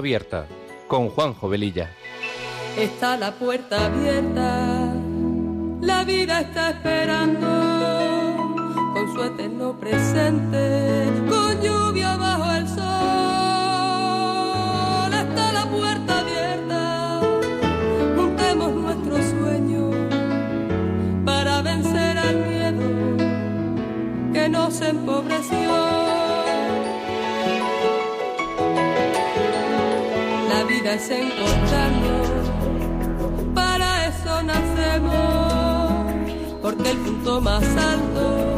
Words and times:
Abierta 0.00 0.46
con 0.88 1.10
Juanjo 1.10 1.46
Velilla. 1.50 1.90
Está 2.78 3.18
la 3.18 3.32
puerta 3.32 3.84
abierta, 3.84 4.94
la 5.82 6.04
vida 6.04 6.40
está 6.40 6.70
esperando 6.70 7.46
con 8.94 9.12
su 9.12 9.22
eterno 9.22 9.78
presente, 9.78 11.04
con 11.28 11.60
lluvia 11.60 12.16
bajo 12.16 12.50
el 12.50 12.66
sol. 12.66 12.80
Está 15.12 15.52
la 15.52 15.66
puerta 15.66 16.20
abierta, 16.20 17.20
juntemos 18.16 18.72
nuestros 18.72 19.22
sueños 19.26 19.94
para 21.26 21.60
vencer 21.60 22.16
al 22.16 22.36
miedo 22.36 22.80
que 24.32 24.48
nos 24.48 24.80
empobreció. 24.80 25.99
Es 30.94 31.08
encontrarnos, 31.08 32.28
para 33.54 34.06
eso 34.08 34.42
nacemos, 34.42 36.12
porque 36.60 36.90
el 36.90 36.98
punto 36.98 37.40
más 37.40 37.62
alto 37.62 38.56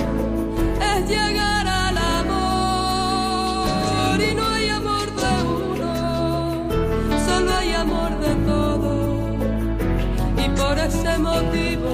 es 0.80 1.08
llegar 1.08 1.66
al 1.68 1.98
amor. 1.98 3.38
Y 4.18 4.34
no 4.34 4.48
hay 4.48 4.68
amor 4.70 5.06
de 5.14 5.42
uno, 5.44 6.68
solo 7.26 7.54
hay 7.54 7.72
amor 7.74 8.18
de 8.18 8.34
todos. 8.46 9.36
Y 10.42 10.48
por 10.58 10.78
ese 10.78 11.18
motivo 11.18 11.90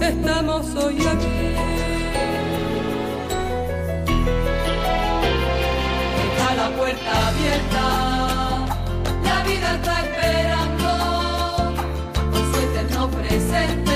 estamos 0.00 0.74
hoy 0.74 1.06
aquí. 1.06 1.28
La 6.56 6.68
puerta 6.76 7.28
abierta 7.28 8.09
eterno 13.30 13.89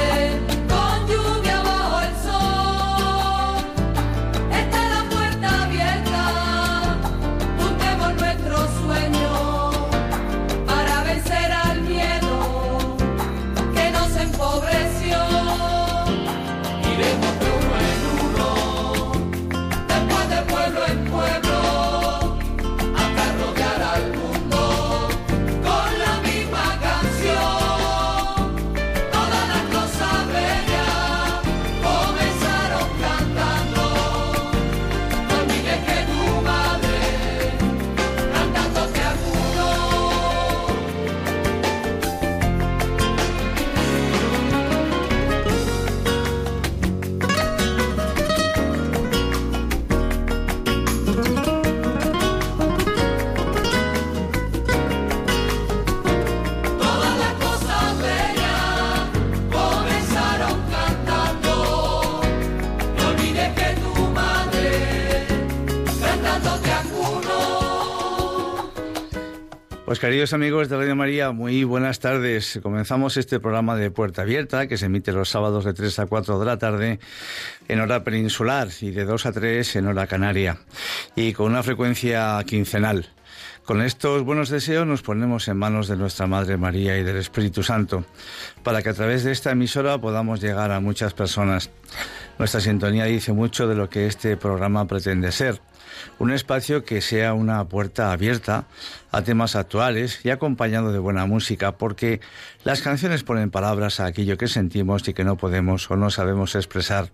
queridos 70.04 70.34
amigos 70.34 70.68
de 70.68 70.76
Radio 70.76 70.94
María, 70.94 71.32
muy 71.32 71.64
buenas 71.64 71.98
tardes. 71.98 72.60
Comenzamos 72.62 73.16
este 73.16 73.40
programa 73.40 73.74
de 73.74 73.90
Puerta 73.90 74.20
Abierta 74.20 74.66
que 74.66 74.76
se 74.76 74.84
emite 74.84 75.12
los 75.12 75.30
sábados 75.30 75.64
de 75.64 75.72
3 75.72 75.98
a 76.00 76.04
4 76.04 76.38
de 76.38 76.44
la 76.44 76.58
tarde 76.58 77.00
en 77.68 77.80
hora 77.80 78.04
peninsular 78.04 78.68
y 78.82 78.90
de 78.90 79.06
2 79.06 79.24
a 79.24 79.32
3 79.32 79.76
en 79.76 79.86
hora 79.86 80.06
canaria 80.06 80.58
y 81.16 81.32
con 81.32 81.46
una 81.46 81.62
frecuencia 81.62 82.38
quincenal. 82.46 83.08
Con 83.64 83.80
estos 83.80 84.22
buenos 84.24 84.50
deseos 84.50 84.86
nos 84.86 85.00
ponemos 85.00 85.48
en 85.48 85.56
manos 85.56 85.88
de 85.88 85.96
nuestra 85.96 86.26
Madre 86.26 86.58
María 86.58 86.98
y 86.98 87.02
del 87.02 87.16
Espíritu 87.16 87.62
Santo 87.62 88.04
para 88.62 88.82
que 88.82 88.90
a 88.90 88.94
través 88.94 89.24
de 89.24 89.32
esta 89.32 89.52
emisora 89.52 89.98
podamos 89.98 90.38
llegar 90.42 90.70
a 90.70 90.80
muchas 90.80 91.14
personas. 91.14 91.70
Nuestra 92.38 92.60
sintonía 92.60 93.06
dice 93.06 93.32
mucho 93.32 93.66
de 93.66 93.74
lo 93.74 93.88
que 93.88 94.06
este 94.06 94.36
programa 94.36 94.86
pretende 94.86 95.32
ser 95.32 95.62
un 96.18 96.32
espacio 96.32 96.84
que 96.84 97.00
sea 97.00 97.34
una 97.34 97.64
puerta 97.64 98.12
abierta 98.12 98.66
a 99.10 99.22
temas 99.22 99.56
actuales 99.56 100.20
y 100.24 100.30
acompañado 100.30 100.92
de 100.92 100.98
buena 100.98 101.26
música, 101.26 101.78
porque 101.78 102.20
las 102.64 102.82
canciones 102.82 103.22
ponen 103.22 103.50
palabras 103.50 104.00
a 104.00 104.06
aquello 104.06 104.36
que 104.36 104.48
sentimos 104.48 105.06
y 105.08 105.14
que 105.14 105.24
no 105.24 105.36
podemos 105.36 105.90
o 105.90 105.96
no 105.96 106.10
sabemos 106.10 106.54
expresar. 106.54 107.10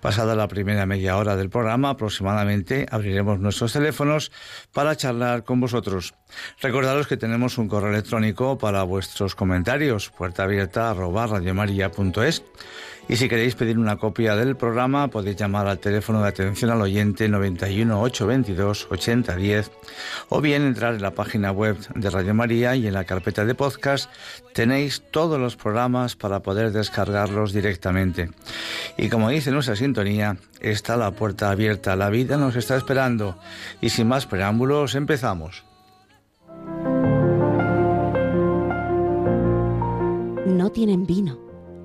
Pasada 0.00 0.34
la 0.34 0.48
primera 0.48 0.84
media 0.84 1.16
hora 1.16 1.34
del 1.34 1.48
programa, 1.48 1.90
aproximadamente 1.90 2.86
abriremos 2.90 3.40
nuestros 3.40 3.72
teléfonos 3.72 4.32
para 4.72 4.96
charlar 4.96 5.44
con 5.44 5.60
vosotros. 5.60 6.14
Recordaros 6.60 7.06
que 7.06 7.16
tenemos 7.16 7.56
un 7.56 7.68
correo 7.68 7.90
electrónico 7.90 8.58
para 8.58 8.82
vuestros 8.82 9.34
comentarios, 9.34 10.10
puerta 10.10 10.44
abierta 10.44 10.94
y 13.08 13.16
si 13.16 13.28
queréis 13.28 13.54
pedir 13.54 13.78
una 13.78 13.96
copia 13.96 14.34
del 14.34 14.56
programa, 14.56 15.08
podéis 15.08 15.36
llamar 15.36 15.66
al 15.66 15.78
teléfono 15.78 16.22
de 16.22 16.28
atención 16.28 16.70
al 16.70 16.80
oyente 16.80 17.28
91 17.28 18.00
822 18.00 18.88
8010 18.90 19.70
o 20.30 20.40
bien 20.40 20.62
entrar 20.62 20.94
en 20.94 21.02
la 21.02 21.10
página 21.10 21.52
web 21.52 21.76
de 21.94 22.10
Radio 22.10 22.34
María 22.34 22.76
y 22.76 22.86
en 22.86 22.94
la 22.94 23.04
carpeta 23.04 23.44
de 23.44 23.54
podcast 23.54 24.10
tenéis 24.54 25.02
todos 25.10 25.38
los 25.38 25.56
programas 25.56 26.16
para 26.16 26.40
poder 26.40 26.72
descargarlos 26.72 27.52
directamente. 27.52 28.30
Y 28.96 29.08
como 29.08 29.28
dice 29.28 29.50
nuestra 29.50 29.76
sintonía, 29.76 30.38
está 30.60 30.96
la 30.96 31.10
puerta 31.10 31.50
abierta, 31.50 31.96
la 31.96 32.10
vida 32.10 32.36
nos 32.36 32.56
está 32.56 32.76
esperando 32.76 33.36
y 33.80 33.90
sin 33.90 34.08
más 34.08 34.26
preámbulos 34.26 34.94
empezamos. 34.94 35.64
No 40.46 40.70
tienen 40.70 41.06
vino 41.06 41.43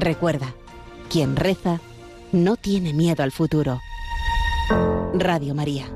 Recuerda, 0.00 0.54
quien 1.10 1.36
reza 1.36 1.78
no 2.32 2.56
tiene 2.56 2.94
miedo 2.94 3.22
al 3.22 3.32
futuro. 3.32 3.82
Radio 5.12 5.54
María. 5.54 5.92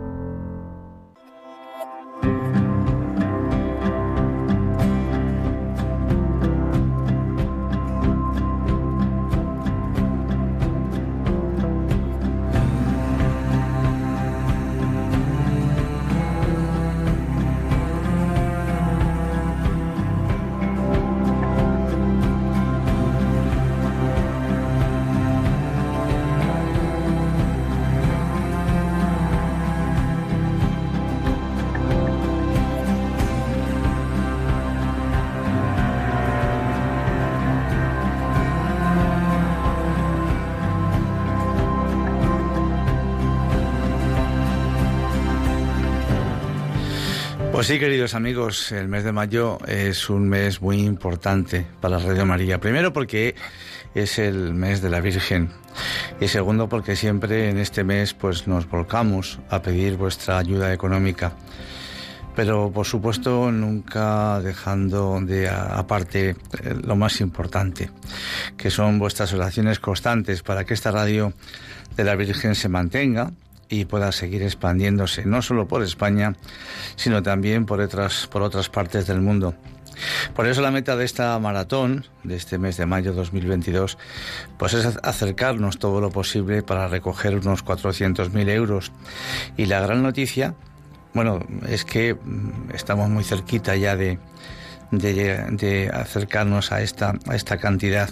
Pues 47.65 47.73
sí, 47.73 47.79
queridos 47.79 48.13
amigos, 48.13 48.73
el 48.73 48.89
mes 48.89 49.05
de 49.05 49.13
mayo 49.13 49.57
es 49.67 50.11
un 50.11 50.29
mes 50.29 50.61
muy 50.61 50.81
importante 50.83 51.67
para 51.81 51.99
Radio 51.99 52.27
María. 52.27 52.61
Primero 52.61 52.93
porque 52.93 53.35
es 53.95 54.19
el 54.19 54.53
mes 54.53 54.83
de 54.83 54.91
la 54.91 55.01
Virgen 55.01 55.49
y 56.21 56.29
segundo 56.29 56.69
porque 56.69 56.95
siempre 56.95 57.49
en 57.49 57.57
este 57.57 57.83
mes 57.83 58.13
pues 58.13 58.47
nos 58.47 58.69
volcamos 58.69 59.41
a 59.49 59.63
pedir 59.63 59.97
vuestra 59.97 60.37
ayuda 60.37 60.75
económica. 60.75 61.33
Pero 62.37 62.71
por 62.71 62.85
supuesto 62.85 63.51
nunca 63.51 64.43
dejando 64.43 65.19
de 65.23 65.49
aparte 65.49 66.29
eh, 66.29 66.37
lo 66.85 66.97
más 66.97 67.23
importante, 67.23 67.89
que 68.59 68.69
son 68.69 68.99
vuestras 68.99 69.33
oraciones 69.33 69.79
constantes 69.79 70.43
para 70.43 70.65
que 70.65 70.75
esta 70.75 70.91
radio 70.91 71.33
de 71.97 72.05
la 72.05 72.15
Virgen 72.15 72.57
se 72.57 72.69
mantenga 72.69 73.33
y 73.69 73.85
pueda 73.85 74.13
seguir 74.13 74.43
expandiéndose, 74.43 75.25
no 75.25 75.43
solo 75.43 75.67
por 75.67 75.83
España, 75.83 76.35
sino 76.97 77.23
también 77.23 77.67
por 77.67 77.81
otras, 77.81 78.27
por 78.27 78.43
otras 78.43 78.69
partes 78.69 79.07
del 79.07 79.21
mundo. 79.21 79.55
Por 80.35 80.47
eso 80.47 80.61
la 80.61 80.71
meta 80.71 80.97
de 80.97 81.05
esta 81.05 81.39
maratón, 81.39 82.05
de 82.25 82.37
este 82.37 82.59
mes 82.59 82.77
de 82.77 82.87
mayo 82.87 83.13
2022, 83.13 83.99
pues 84.59 84.75
es 84.75 84.99
acercarnos 85.03 85.79
todo 85.79 86.01
lo 86.01 86.11
posible 86.11 86.63
para 86.63 86.89
recoger 86.89 87.37
unos 87.37 87.65
400.000 87.65 88.49
euros. 88.51 88.93
Y 89.57 89.67
la 89.67 89.81
gran 89.81 90.03
noticia, 90.03 90.55
bueno, 91.13 91.41
es 91.69 91.85
que 91.85 92.15
mm, 92.15 92.75
estamos 92.75 93.09
muy 93.09 93.25
cerquita 93.25 93.77
ya 93.77 93.97
de, 93.97 94.19
de, 94.99 95.91
acercarnos 95.93 96.73
a 96.73 96.83
esta, 96.83 97.15
a 97.27 97.37
esta 97.37 97.59
cantidad 97.59 98.11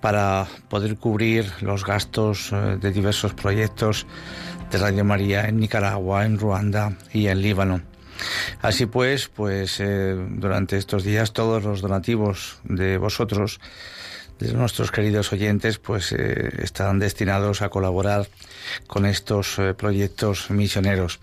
para 0.00 0.46
poder 0.68 0.96
cubrir 0.96 1.50
los 1.60 1.84
gastos 1.84 2.50
eh, 2.52 2.78
de 2.80 2.90
diversos 2.90 3.34
proyectos 3.34 4.06
de 4.70 4.78
Radio 4.78 5.04
María 5.04 5.48
en 5.48 5.58
Nicaragua, 5.58 6.24
en 6.24 6.38
Ruanda 6.38 6.96
y 7.12 7.26
en 7.26 7.42
Líbano. 7.42 7.82
Así 8.60 8.86
pues, 8.86 9.28
pues 9.28 9.80
eh, 9.80 10.14
durante 10.30 10.76
estos 10.76 11.04
días 11.04 11.32
todos 11.32 11.64
los 11.64 11.80
donativos 11.80 12.58
de 12.64 12.98
vosotros, 12.98 13.60
de 14.38 14.52
nuestros 14.52 14.90
queridos 14.90 15.32
oyentes, 15.32 15.78
pues 15.78 16.12
eh, 16.12 16.50
destinados 16.94 17.62
a 17.62 17.68
colaborar 17.68 18.28
con 18.86 19.06
estos 19.06 19.58
eh, 19.58 19.74
proyectos 19.74 20.50
misioneros. 20.50 21.20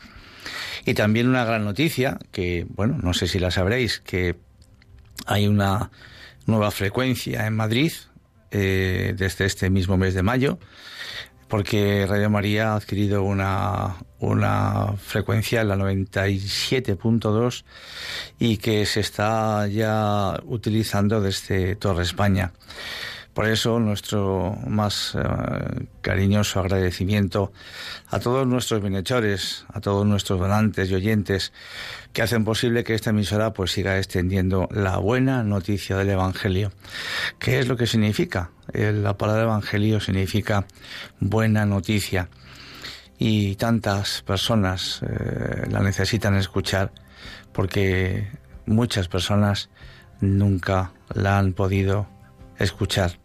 Y 0.85 0.93
también 0.93 1.27
una 1.27 1.45
gran 1.45 1.65
noticia, 1.65 2.17
que 2.31 2.65
bueno, 2.69 2.97
no 3.01 3.13
sé 3.13 3.27
si 3.27 3.39
la 3.39 3.51
sabréis, 3.51 3.99
que 3.99 4.35
hay 5.25 5.47
una 5.47 5.91
nueva 6.45 6.71
frecuencia 6.71 7.45
en 7.45 7.55
Madrid 7.55 7.91
desde 8.51 9.45
este 9.45 9.69
mismo 9.69 9.95
mes 9.95 10.15
de 10.15 10.23
mayo 10.23 10.57
porque 11.49 12.05
Radio 12.07 12.29
María 12.29 12.73
ha 12.73 12.75
adquirido 12.75 13.23
una, 13.23 13.95
una 14.19 14.93
frecuencia, 14.97 15.63
la 15.63 15.75
97.2, 15.75 17.65
y 18.37 18.57
que 18.57 18.85
se 18.85 18.99
está 18.99 19.67
ya 19.67 20.39
utilizando 20.45 21.19
desde 21.19 21.75
Torre 21.75 22.03
España. 22.03 22.53
Por 23.39 23.47
eso 23.47 23.79
nuestro 23.79 24.57
más 24.67 25.15
eh, 25.15 25.21
cariñoso 26.01 26.59
agradecimiento 26.59 27.53
a 28.09 28.19
todos 28.19 28.45
nuestros 28.45 28.81
bienhechores, 28.81 29.63
a 29.71 29.79
todos 29.79 30.05
nuestros 30.05 30.41
donantes 30.41 30.91
y 30.91 30.95
oyentes 30.95 31.53
que 32.11 32.21
hacen 32.21 32.43
posible 32.43 32.83
que 32.83 32.95
esta 32.95 33.11
emisora 33.11 33.53
pues 33.53 33.71
siga 33.71 33.97
extendiendo 33.97 34.67
la 34.73 34.97
buena 34.97 35.41
noticia 35.43 35.95
del 35.95 36.09
Evangelio. 36.09 36.73
¿Qué 37.39 37.59
es 37.59 37.69
lo 37.69 37.77
que 37.77 37.87
significa? 37.87 38.49
La 38.73 39.17
palabra 39.17 39.43
Evangelio 39.43 40.01
significa 40.01 40.67
buena 41.21 41.65
noticia 41.65 42.27
y 43.17 43.55
tantas 43.55 44.21
personas 44.21 44.99
eh, 45.01 45.65
la 45.71 45.79
necesitan 45.79 46.35
escuchar 46.35 46.91
porque 47.53 48.27
muchas 48.65 49.07
personas 49.07 49.69
nunca 50.19 50.91
la 51.13 51.37
han 51.37 51.53
podido 51.53 52.05
escuchar. 52.57 53.17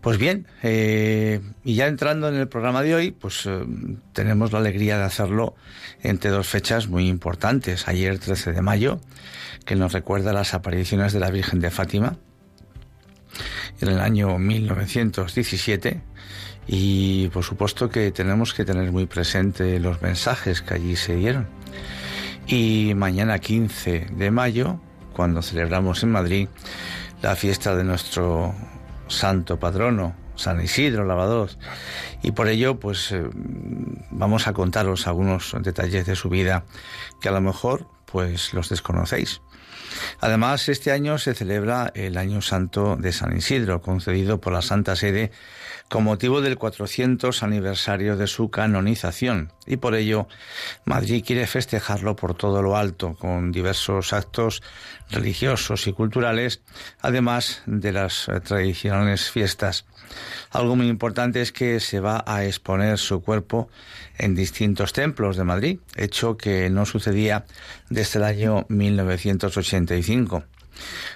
Pues 0.00 0.16
bien, 0.16 0.46
eh, 0.62 1.40
y 1.62 1.74
ya 1.74 1.86
entrando 1.86 2.28
en 2.28 2.36
el 2.36 2.48
programa 2.48 2.82
de 2.82 2.94
hoy, 2.94 3.10
pues 3.10 3.44
eh, 3.44 3.66
tenemos 4.14 4.50
la 4.50 4.58
alegría 4.58 4.96
de 4.96 5.04
hacerlo 5.04 5.54
entre 6.02 6.30
dos 6.30 6.48
fechas 6.48 6.88
muy 6.88 7.06
importantes. 7.06 7.86
Ayer, 7.86 8.18
13 8.18 8.52
de 8.52 8.62
mayo, 8.62 9.00
que 9.66 9.76
nos 9.76 9.92
recuerda 9.92 10.32
las 10.32 10.54
apariciones 10.54 11.12
de 11.12 11.20
la 11.20 11.30
Virgen 11.30 11.60
de 11.60 11.70
Fátima 11.70 12.16
en 13.82 13.88
el 13.88 14.00
año 14.00 14.38
1917. 14.38 16.00
Y 16.66 17.28
por 17.28 17.44
supuesto 17.44 17.90
que 17.90 18.10
tenemos 18.10 18.54
que 18.54 18.64
tener 18.64 18.92
muy 18.92 19.04
presente 19.04 19.80
los 19.80 20.00
mensajes 20.00 20.62
que 20.62 20.74
allí 20.74 20.96
se 20.96 21.16
dieron. 21.16 21.46
Y 22.46 22.94
mañana 22.94 23.38
15 23.38 24.06
de 24.12 24.30
mayo, 24.30 24.80
cuando 25.12 25.42
celebramos 25.42 26.02
en 26.02 26.12
Madrid 26.12 26.48
la 27.22 27.36
fiesta 27.36 27.76
de 27.76 27.84
nuestro 27.84 28.54
santo 29.10 29.58
patrono, 29.58 30.14
San 30.36 30.60
Isidro 30.60 31.04
Lavador. 31.04 31.50
Y 32.22 32.32
por 32.32 32.48
ello, 32.48 32.80
pues 32.80 33.12
eh, 33.12 33.22
vamos 34.10 34.46
a 34.46 34.52
contaros 34.52 35.06
algunos 35.06 35.54
detalles 35.60 36.06
de 36.06 36.16
su 36.16 36.28
vida 36.30 36.64
que 37.20 37.28
a 37.28 37.32
lo 37.32 37.40
mejor 37.40 37.86
pues 38.06 38.54
los 38.54 38.68
desconocéis. 38.68 39.42
Además, 40.20 40.68
este 40.68 40.92
año 40.92 41.18
se 41.18 41.34
celebra 41.34 41.92
el 41.94 42.16
Año 42.16 42.40
Santo 42.42 42.96
de 42.96 43.12
San 43.12 43.36
Isidro, 43.36 43.80
concedido 43.82 44.40
por 44.40 44.52
la 44.52 44.62
Santa 44.62 44.96
Sede 44.96 45.30
con 45.90 46.04
motivo 46.04 46.40
del 46.40 46.56
400 46.56 47.42
aniversario 47.42 48.16
de 48.16 48.28
su 48.28 48.48
canonización 48.48 49.52
y 49.66 49.76
por 49.76 49.96
ello 49.96 50.28
Madrid 50.84 51.24
quiere 51.26 51.48
festejarlo 51.48 52.14
por 52.14 52.34
todo 52.34 52.62
lo 52.62 52.76
alto 52.76 53.16
con 53.16 53.50
diversos 53.50 54.12
actos 54.12 54.62
religiosos 55.10 55.88
y 55.88 55.92
culturales, 55.92 56.62
además 57.00 57.62
de 57.66 57.90
las 57.90 58.30
tradicionales 58.44 59.30
fiestas. 59.30 59.84
Algo 60.52 60.76
muy 60.76 60.86
importante 60.86 61.40
es 61.40 61.50
que 61.50 61.80
se 61.80 61.98
va 61.98 62.22
a 62.24 62.44
exponer 62.44 62.96
su 62.96 63.20
cuerpo 63.20 63.68
en 64.16 64.36
distintos 64.36 64.92
templos 64.92 65.36
de 65.36 65.44
Madrid, 65.44 65.80
hecho 65.96 66.36
que 66.36 66.70
no 66.70 66.86
sucedía 66.86 67.46
desde 67.88 68.20
el 68.20 68.24
año 68.24 68.64
1985. 68.68 70.44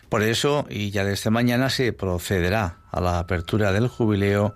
Por 0.08 0.22
eso, 0.22 0.66
y 0.68 0.90
ya 0.90 1.04
desde 1.04 1.30
mañana 1.30 1.70
se 1.70 1.92
procederá 1.92 2.83
a 2.94 3.00
la 3.00 3.18
apertura 3.18 3.72
del 3.72 3.88
jubileo, 3.88 4.54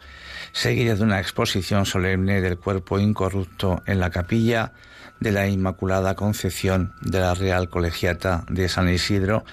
seguida 0.53 0.95
de 0.95 1.03
una 1.03 1.21
exposición 1.21 1.87
solemne 1.87 2.41
del 2.41 2.57
cuerpo 2.57 3.01
incorrupto 3.01 3.83
en 3.87 3.99
la 3.99 4.11
capilla 4.11 4.73
de 5.19 5.33
la 5.33 5.49
Inmaculada 5.49 6.15
Concepción 6.15 6.95
de 7.01 7.19
la 7.19 7.35
Real 7.35 7.69
Colegiata 7.69 8.45
de 8.49 8.69
San 8.69 8.89
Isidro 8.89 9.45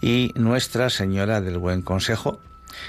y 0.00 0.32
Nuestra 0.34 0.90
Señora 0.90 1.40
del 1.40 1.58
Buen 1.58 1.82
Consejo, 1.82 2.40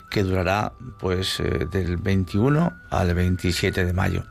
que 0.09 0.23
durará 0.23 0.73
pues 0.99 1.39
eh, 1.39 1.67
del 1.71 1.97
21 1.97 2.73
al 2.89 3.13
27 3.13 3.85
de 3.85 3.93
mayo. 3.93 4.23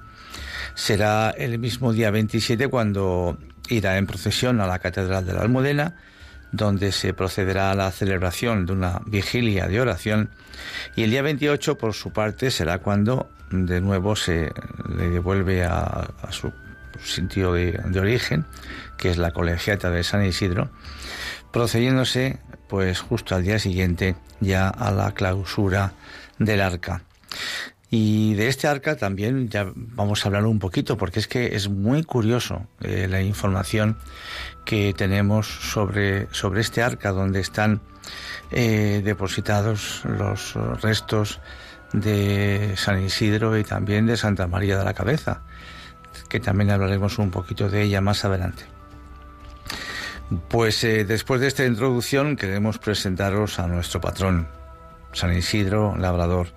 Será 0.74 1.30
el 1.30 1.60
mismo 1.60 1.92
día 1.92 2.10
27 2.10 2.66
cuando 2.66 3.38
irá 3.68 3.96
en 3.96 4.08
procesión 4.08 4.60
a 4.60 4.66
la 4.66 4.80
Catedral 4.80 5.24
de 5.24 5.32
la 5.32 5.42
Almudena 5.42 5.94
donde 6.54 6.92
se 6.92 7.12
procederá 7.14 7.72
a 7.72 7.74
la 7.74 7.90
celebración 7.90 8.64
de 8.64 8.72
una 8.72 9.00
vigilia 9.06 9.66
de 9.66 9.80
oración 9.80 10.30
y 10.94 11.02
el 11.02 11.10
día 11.10 11.22
28 11.22 11.76
por 11.76 11.94
su 11.94 12.12
parte 12.12 12.52
será 12.52 12.78
cuando 12.78 13.28
de 13.50 13.80
nuevo 13.80 14.14
se 14.14 14.52
le 14.96 15.10
devuelve 15.10 15.64
a, 15.64 16.08
su 16.30 16.52
sitio 17.02 17.52
de, 17.52 17.98
origen, 17.98 18.46
que 18.96 19.10
es 19.10 19.18
la 19.18 19.32
colegiata 19.32 19.90
de 19.90 20.04
San 20.04 20.24
Isidro, 20.24 20.70
procediéndose 21.52 22.38
pues 22.68 23.00
justo 23.00 23.34
al 23.34 23.42
día 23.42 23.58
siguiente 23.58 24.14
ya 24.40 24.68
a 24.68 24.92
la 24.92 25.12
clausura 25.12 25.92
del 26.38 26.60
arca. 26.60 27.02
Y 27.96 28.34
de 28.34 28.48
este 28.48 28.66
arca 28.66 28.96
también 28.96 29.48
ya 29.48 29.70
vamos 29.72 30.24
a 30.24 30.28
hablar 30.28 30.46
un 30.46 30.58
poquito, 30.58 30.96
porque 30.96 31.20
es 31.20 31.28
que 31.28 31.54
es 31.54 31.68
muy 31.68 32.02
curioso 32.02 32.66
eh, 32.80 33.06
la 33.08 33.22
información 33.22 33.96
que 34.64 34.92
tenemos 34.94 35.46
sobre, 35.46 36.26
sobre 36.32 36.62
este 36.62 36.82
arca, 36.82 37.12
donde 37.12 37.38
están 37.38 37.82
eh, 38.50 39.00
depositados 39.04 40.02
los 40.06 40.54
restos 40.82 41.38
de 41.92 42.74
San 42.76 43.00
Isidro 43.00 43.56
y 43.56 43.62
también 43.62 44.06
de 44.06 44.16
Santa 44.16 44.48
María 44.48 44.76
de 44.76 44.84
la 44.84 44.94
Cabeza, 44.94 45.42
que 46.28 46.40
también 46.40 46.72
hablaremos 46.72 47.20
un 47.20 47.30
poquito 47.30 47.70
de 47.70 47.82
ella 47.82 48.00
más 48.00 48.24
adelante. 48.24 48.64
Pues 50.48 50.82
eh, 50.82 51.04
después 51.04 51.40
de 51.40 51.46
esta 51.46 51.64
introducción 51.64 52.34
queremos 52.34 52.78
presentaros 52.78 53.60
a 53.60 53.68
nuestro 53.68 54.00
patrón, 54.00 54.48
San 55.14 55.36
Isidro 55.36 55.96
Labrador. 55.96 56.48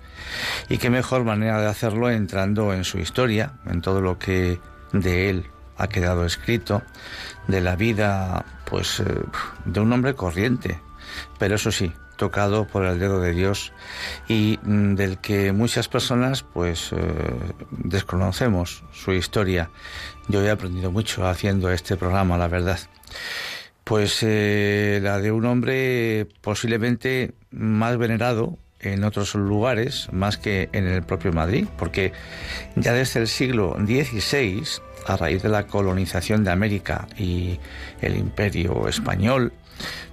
Y 0.68 0.78
qué 0.78 0.90
mejor 0.90 1.24
manera 1.24 1.60
de 1.60 1.68
hacerlo 1.68 2.10
entrando 2.10 2.72
en 2.74 2.84
su 2.84 2.98
historia, 2.98 3.54
en 3.66 3.80
todo 3.80 4.00
lo 4.00 4.18
que 4.18 4.60
de 4.92 5.30
él 5.30 5.50
ha 5.76 5.88
quedado 5.88 6.24
escrito, 6.24 6.82
de 7.46 7.60
la 7.60 7.76
vida, 7.76 8.44
pues, 8.66 9.00
eh, 9.00 9.04
de 9.64 9.80
un 9.80 9.92
hombre 9.92 10.14
corriente, 10.14 10.80
pero 11.38 11.54
eso 11.54 11.70
sí, 11.70 11.92
tocado 12.16 12.66
por 12.66 12.84
el 12.84 12.98
dedo 12.98 13.20
de 13.20 13.32
Dios 13.32 13.72
y 14.26 14.58
mm, 14.62 14.94
del 14.96 15.18
que 15.18 15.52
muchas 15.52 15.88
personas, 15.88 16.42
pues, 16.42 16.92
eh, 16.92 16.96
desconocemos 17.70 18.84
su 18.92 19.12
historia. 19.12 19.70
Yo 20.26 20.42
he 20.42 20.50
aprendido 20.50 20.90
mucho 20.90 21.26
haciendo 21.26 21.70
este 21.70 21.96
programa, 21.96 22.36
la 22.36 22.48
verdad. 22.48 22.80
Pues 23.88 24.18
eh, 24.22 25.00
la 25.02 25.18
de 25.18 25.32
un 25.32 25.46
hombre 25.46 26.26
posiblemente 26.42 27.32
más 27.50 27.96
venerado 27.96 28.58
en 28.80 29.02
otros 29.02 29.34
lugares 29.34 30.08
más 30.12 30.36
que 30.36 30.68
en 30.72 30.86
el 30.86 31.02
propio 31.02 31.32
Madrid, 31.32 31.66
porque 31.78 32.12
ya 32.76 32.92
desde 32.92 33.20
el 33.20 33.28
siglo 33.28 33.78
XVI, 33.78 34.62
a 35.06 35.16
raíz 35.16 35.42
de 35.42 35.48
la 35.48 35.66
colonización 35.66 36.44
de 36.44 36.50
América 36.50 37.08
y 37.16 37.58
el 38.02 38.18
imperio 38.18 38.88
español, 38.88 39.54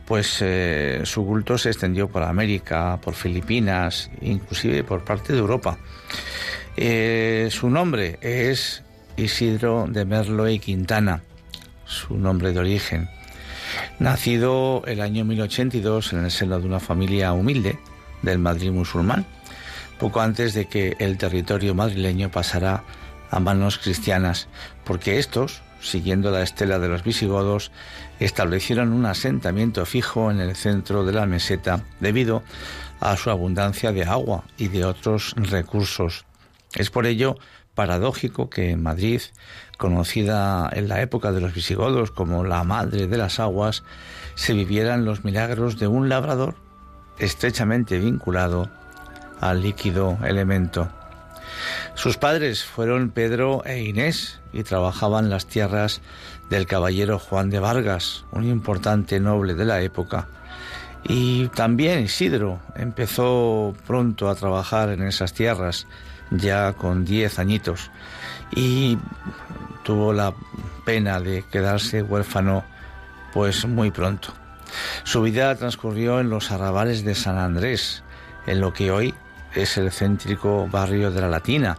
pues 0.06 0.38
eh, 0.40 1.02
su 1.04 1.26
culto 1.26 1.58
se 1.58 1.68
extendió 1.68 2.08
por 2.08 2.24
América, 2.24 2.98
por 3.02 3.14
Filipinas, 3.14 4.10
inclusive 4.22 4.86
por 4.86 5.04
parte 5.04 5.34
de 5.34 5.40
Europa. 5.40 5.78
Eh, 6.78 7.50
su 7.52 7.70
nombre 7.70 8.20
es 8.22 8.84
Isidro 9.18 9.86
de 9.90 10.06
Merlo 10.06 10.48
y 10.48 10.60
Quintana, 10.60 11.24
su 11.84 12.18
nombre 12.18 12.54
de 12.54 12.60
origen. 12.60 13.15
Nacido 14.00 14.84
el 14.86 15.02
año 15.02 15.26
1082 15.26 16.14
en 16.14 16.26
el 16.26 16.32
seno 16.32 16.60
de 16.60 16.66
una 16.66 16.80
familia 16.80 17.34
humilde 17.34 17.80
del 18.22 18.40
Madrid 18.40 18.72
musulmán, 18.72 19.26
poco 20.00 20.22
antes 20.22 20.54
de 20.54 20.66
que 20.66 20.96
el 21.00 21.18
territorio 21.18 21.74
madrileño 21.76 22.30
pasara 22.32 22.84
a 23.32 23.40
manos 23.40 23.78
cristianas, 23.78 24.48
porque 24.84 25.20
estos, 25.20 25.62
siguiendo 25.82 26.32
la 26.32 26.42
estela 26.42 26.80
de 26.80 26.90
los 26.90 27.04
visigodos, 27.04 27.72
establecieron 28.20 28.94
un 28.94 29.06
asentamiento 29.06 29.86
fijo 29.86 30.32
en 30.32 30.40
el 30.40 30.56
centro 30.56 31.06
de 31.06 31.14
la 31.14 31.26
meseta 31.26 31.84
debido 32.00 32.44
a 33.00 33.18
su 33.18 33.30
abundancia 33.30 33.92
de 33.92 34.04
agua 34.04 34.44
y 34.58 34.68
de 34.68 34.86
otros 34.86 35.34
recursos. 35.38 36.26
Es 36.76 36.90
por 36.90 37.06
ello 37.06 37.38
paradójico 37.76 38.50
que 38.50 38.72
en 38.72 38.82
Madrid, 38.82 39.22
conocida 39.78 40.70
en 40.74 40.88
la 40.88 41.02
época 41.02 41.32
de 41.32 41.42
los 41.42 41.54
visigodos 41.54 42.12
como 42.12 42.44
la 42.44 42.64
madre 42.64 43.08
de 43.08 43.18
las 43.18 43.40
aguas, 43.40 43.84
se 44.36 44.54
vivieran 44.54 45.06
los 45.06 45.24
milagros 45.24 45.80
de 45.80 45.88
un 45.88 46.10
labrador 46.10 46.56
estrechamente 47.18 48.00
vinculado 48.00 48.70
al 49.40 49.62
líquido 49.62 50.18
elemento. 50.24 50.90
Sus 51.96 52.18
padres 52.18 52.64
fueron 52.64 53.10
Pedro 53.10 53.64
e 53.66 53.84
Inés 53.84 54.40
y 54.52 54.64
trabajaban 54.64 55.30
las 55.30 55.46
tierras 55.46 56.02
del 56.50 56.66
caballero 56.66 57.20
Juan 57.20 57.50
de 57.50 57.60
Vargas, 57.60 58.26
un 58.32 58.46
importante 58.46 59.20
noble 59.20 59.54
de 59.54 59.66
la 59.66 59.82
época. 59.82 60.28
Y 61.08 61.48
también 61.50 62.04
Isidro 62.04 62.60
empezó 62.76 63.76
pronto 63.86 64.30
a 64.30 64.36
trabajar 64.36 64.90
en 64.90 65.04
esas 65.04 65.34
tierras, 65.34 65.88
ya 66.32 66.74
con 66.74 67.06
diez 67.06 67.40
añitos, 67.40 67.92
y 68.56 68.98
tuvo 69.84 70.14
la 70.14 70.34
pena 70.86 71.20
de 71.20 71.44
quedarse 71.52 72.02
huérfano 72.02 72.64
pues 73.34 73.66
muy 73.66 73.92
pronto. 73.92 74.34
Su 75.04 75.22
vida 75.22 75.56
transcurrió 75.56 76.20
en 76.20 76.30
los 76.30 76.52
arrabales 76.52 77.04
de 77.04 77.16
San 77.16 77.38
Andrés, 77.38 78.04
en 78.48 78.62
lo 78.62 78.74
que 78.74 78.92
hoy 78.92 79.14
es 79.54 79.78
el 79.78 79.92
céntrico 79.92 80.68
barrio 80.68 81.12
de 81.12 81.22
la 81.22 81.30
Latina. 81.30 81.78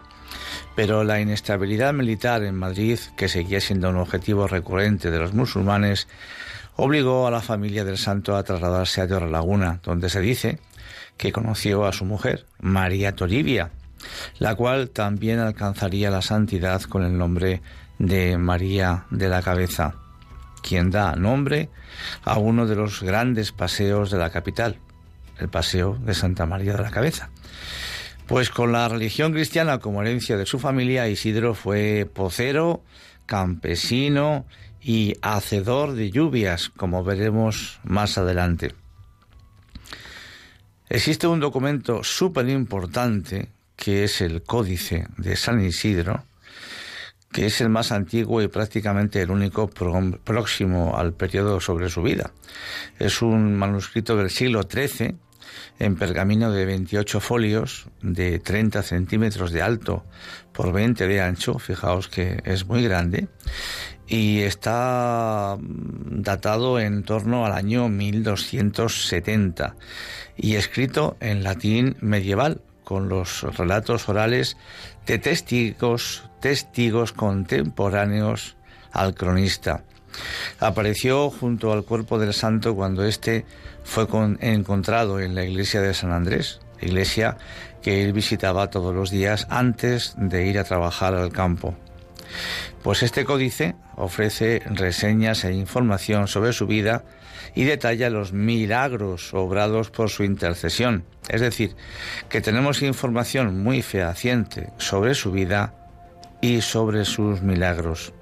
Pero 0.75 1.05
la 1.05 1.21
inestabilidad 1.21 1.95
militar 1.95 2.43
en 2.43 2.55
Madrid, 2.55 2.99
que 3.17 3.29
seguía 3.29 3.61
siendo 3.61 3.89
un 3.89 3.97
objetivo 3.97 4.47
recurrente 4.47 5.11
de 5.11 5.19
los 5.19 5.33
musulmanes, 5.33 6.09
obligó 6.77 7.27
a 7.27 7.31
la 7.31 7.41
familia 7.41 7.85
del 7.85 7.99
santo 7.99 8.37
a 8.37 8.43
trasladarse 8.43 9.01
a 9.01 9.07
Laguna, 9.07 9.81
donde 9.83 10.11
se 10.11 10.21
dice 10.21 10.59
que 11.17 11.33
conoció 11.33 11.87
a 11.87 11.93
su 11.93 12.05
mujer, 12.05 12.45
María 12.61 13.15
Toribia, 13.17 13.71
la 14.39 14.55
cual 14.55 14.91
también 14.91 15.39
alcanzaría 15.39 16.11
la 16.11 16.23
santidad 16.23 16.83
con 16.83 17.03
el 17.03 17.17
nombre 17.17 17.63
de 17.99 18.39
María 18.39 19.07
de 19.11 19.29
la 19.29 19.43
Cabeza, 19.43 19.95
quien 20.63 20.91
da 20.91 21.17
nombre 21.17 21.71
a 22.25 22.39
uno 22.39 22.67
de 22.67 22.77
los 22.77 23.03
grandes 23.03 23.53
paseos 23.53 24.11
de 24.11 24.19
la 24.19 24.31
capital, 24.31 24.79
el 25.39 25.49
Paseo 25.49 25.97
de 26.01 26.15
Santa 26.15 26.47
María 26.47 26.75
de 26.75 26.83
la 26.83 26.91
Cabeza. 26.91 27.31
Pues 28.27 28.51
con 28.51 28.73
la 28.73 28.89
religión 28.89 29.33
cristiana 29.33 29.79
como 29.79 30.03
herencia 30.03 30.37
de 30.37 30.47
su 30.47 30.59
familia, 30.59 31.09
Isidro 31.09 31.55
fue 31.55 32.11
pocero, 32.13 32.83
campesino 33.25 34.47
y 34.83 35.15
hacedor 35.23 35.95
de 35.95 36.11
lluvias, 36.11 36.71
como 36.71 37.05
veremos 37.05 37.79
más 37.85 38.19
adelante. 38.19 38.75
Existe 40.89 41.27
un 41.27 41.41
documento 41.41 42.05
súper 42.05 42.49
importante 42.49 43.51
que 43.77 44.05
es 44.05 44.21
el 44.21 44.43
Códice 44.43 45.07
de 45.19 45.37
San 45.37 45.65
Isidro, 45.65 46.25
que 47.31 47.47
es 47.47 47.61
el 47.61 47.69
más 47.69 47.93
antiguo 47.93 48.41
y 48.41 48.49
prácticamente 48.49 49.21
el 49.21 49.31
único 49.31 49.69
próximo 49.69 50.97
al 50.97 51.13
periodo 51.13 51.61
sobre 51.61 51.91
su 51.91 52.03
vida. 52.03 52.33
Es 52.99 53.21
un 53.21 53.55
manuscrito 53.55 54.17
del 54.17 54.31
siglo 54.31 54.63
XIII 54.63 55.17
en 55.79 55.97
pergamino 55.97 56.51
de 56.51 56.65
28 56.65 57.21
folios 57.21 57.89
de 58.01 58.39
30 58.39 58.83
centímetros 58.83 59.53
de 59.53 59.63
alto 59.63 60.05
por 60.53 60.73
20 60.73 61.07
de 61.07 61.21
ancho, 61.21 61.59
fijaos 61.59 62.09
que 62.09 62.41
es 62.45 62.67
muy 62.67 62.83
grande, 62.83 63.29
y 64.07 64.41
está 64.41 65.59
datado 65.61 66.79
en 66.81 67.03
torno 67.03 67.45
al 67.45 67.53
año 67.53 67.89
1270 67.89 69.77
y 70.37 70.55
escrito 70.55 71.17
en 71.21 71.43
latín 71.43 71.97
medieval 72.01 72.63
con 72.87 73.09
los 73.09 73.43
relatos 73.59 74.09
orales 74.09 74.57
de 75.07 75.19
testigos, 75.19 76.23
testigos 76.39 77.13
contemporáneos 77.13 78.55
al 78.93 79.13
cronista. 79.17 79.83
Apareció 80.61 81.29
junto 81.31 81.73
al 81.73 81.83
cuerpo 81.83 82.17
del 82.21 82.33
santo 82.33 82.77
cuando 82.77 83.05
éste 83.05 83.45
fue 83.83 84.07
encontrado 84.39 85.19
en 85.19 85.35
la 85.35 85.45
iglesia 85.45 85.81
de 85.81 85.95
San 85.95 86.13
Andrés, 86.13 86.61
iglesia 86.81 87.39
que 87.83 88.05
él 88.05 88.13
visitaba 88.13 88.71
todos 88.71 88.95
los 88.95 89.11
días 89.11 89.49
antes 89.51 90.15
de 90.17 90.47
ir 90.47 90.57
a 90.57 90.65
trabajar 90.65 91.13
al 91.17 91.33
campo. 91.33 91.75
Pues 92.85 93.03
este 93.03 93.25
códice 93.25 93.75
ofrece 93.97 94.63
reseñas 94.65 95.43
e 95.45 95.53
información 95.53 96.29
sobre 96.29 96.53
su 96.53 96.69
vida 96.69 97.03
y 97.57 97.65
detalla 97.65 98.11
los 98.11 98.33
milagros 98.33 99.35
obrados 99.35 99.91
por 99.91 100.11
su 100.11 100.23
intercesión. 100.23 101.05
Es 101.29 101.41
decir, 101.41 101.75
que 102.29 102.41
tenemos 102.41 102.83
información 102.83 103.63
muy 103.63 103.83
fehaciente 103.83 104.71
sobre 104.77 105.15
su 105.15 105.33
vida 105.33 105.75
y 106.41 106.61
sobre 106.61 107.05
sus 107.05 107.41
milagros. 107.43 108.13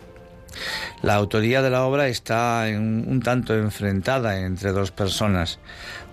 La 1.03 1.17
autoría 1.17 1.63
de 1.63 1.71
la 1.71 1.83
obra 1.83 2.07
está 2.07 2.65
un 2.71 3.21
tanto 3.23 3.55
enfrentada 3.55 4.39
entre 4.39 4.71
dos 4.71 4.93
personas, 4.93 5.59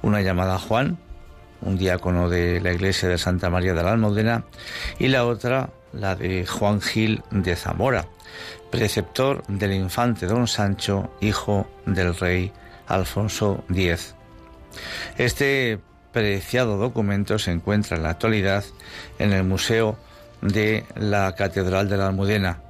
una 0.01 0.21
llamada 0.21 0.57
Juan, 0.57 0.97
un 1.61 1.77
diácono 1.77 2.27
de 2.27 2.59
la 2.59 2.73
iglesia 2.73 3.07
de 3.07 3.19
Santa 3.19 3.51
María 3.51 3.75
de 3.75 3.83
la 3.83 3.91
Almudena, 3.91 4.45
y 4.97 5.09
la 5.09 5.25
otra, 5.25 5.69
la 5.93 6.15
de 6.15 6.47
Juan 6.47 6.81
Gil 6.81 7.21
de 7.29 7.55
Zamora, 7.55 8.07
preceptor 8.71 9.43
del 9.47 9.73
infante 9.73 10.25
don 10.25 10.47
Sancho, 10.47 11.15
hijo 11.21 11.69
del 11.85 12.15
rey 12.15 12.51
Alfonso 12.93 13.63
X. 13.69 14.15
Este 15.17 15.79
preciado 16.11 16.77
documento 16.77 17.39
se 17.39 17.51
encuentra 17.51 17.97
en 17.97 18.03
la 18.03 18.09
actualidad 18.11 18.63
en 19.19 19.33
el 19.33 19.43
Museo 19.43 19.97
de 20.41 20.85
la 20.95 21.35
Catedral 21.35 21.89
de 21.89 21.97
la 21.97 22.07
Almudena, 22.07 22.61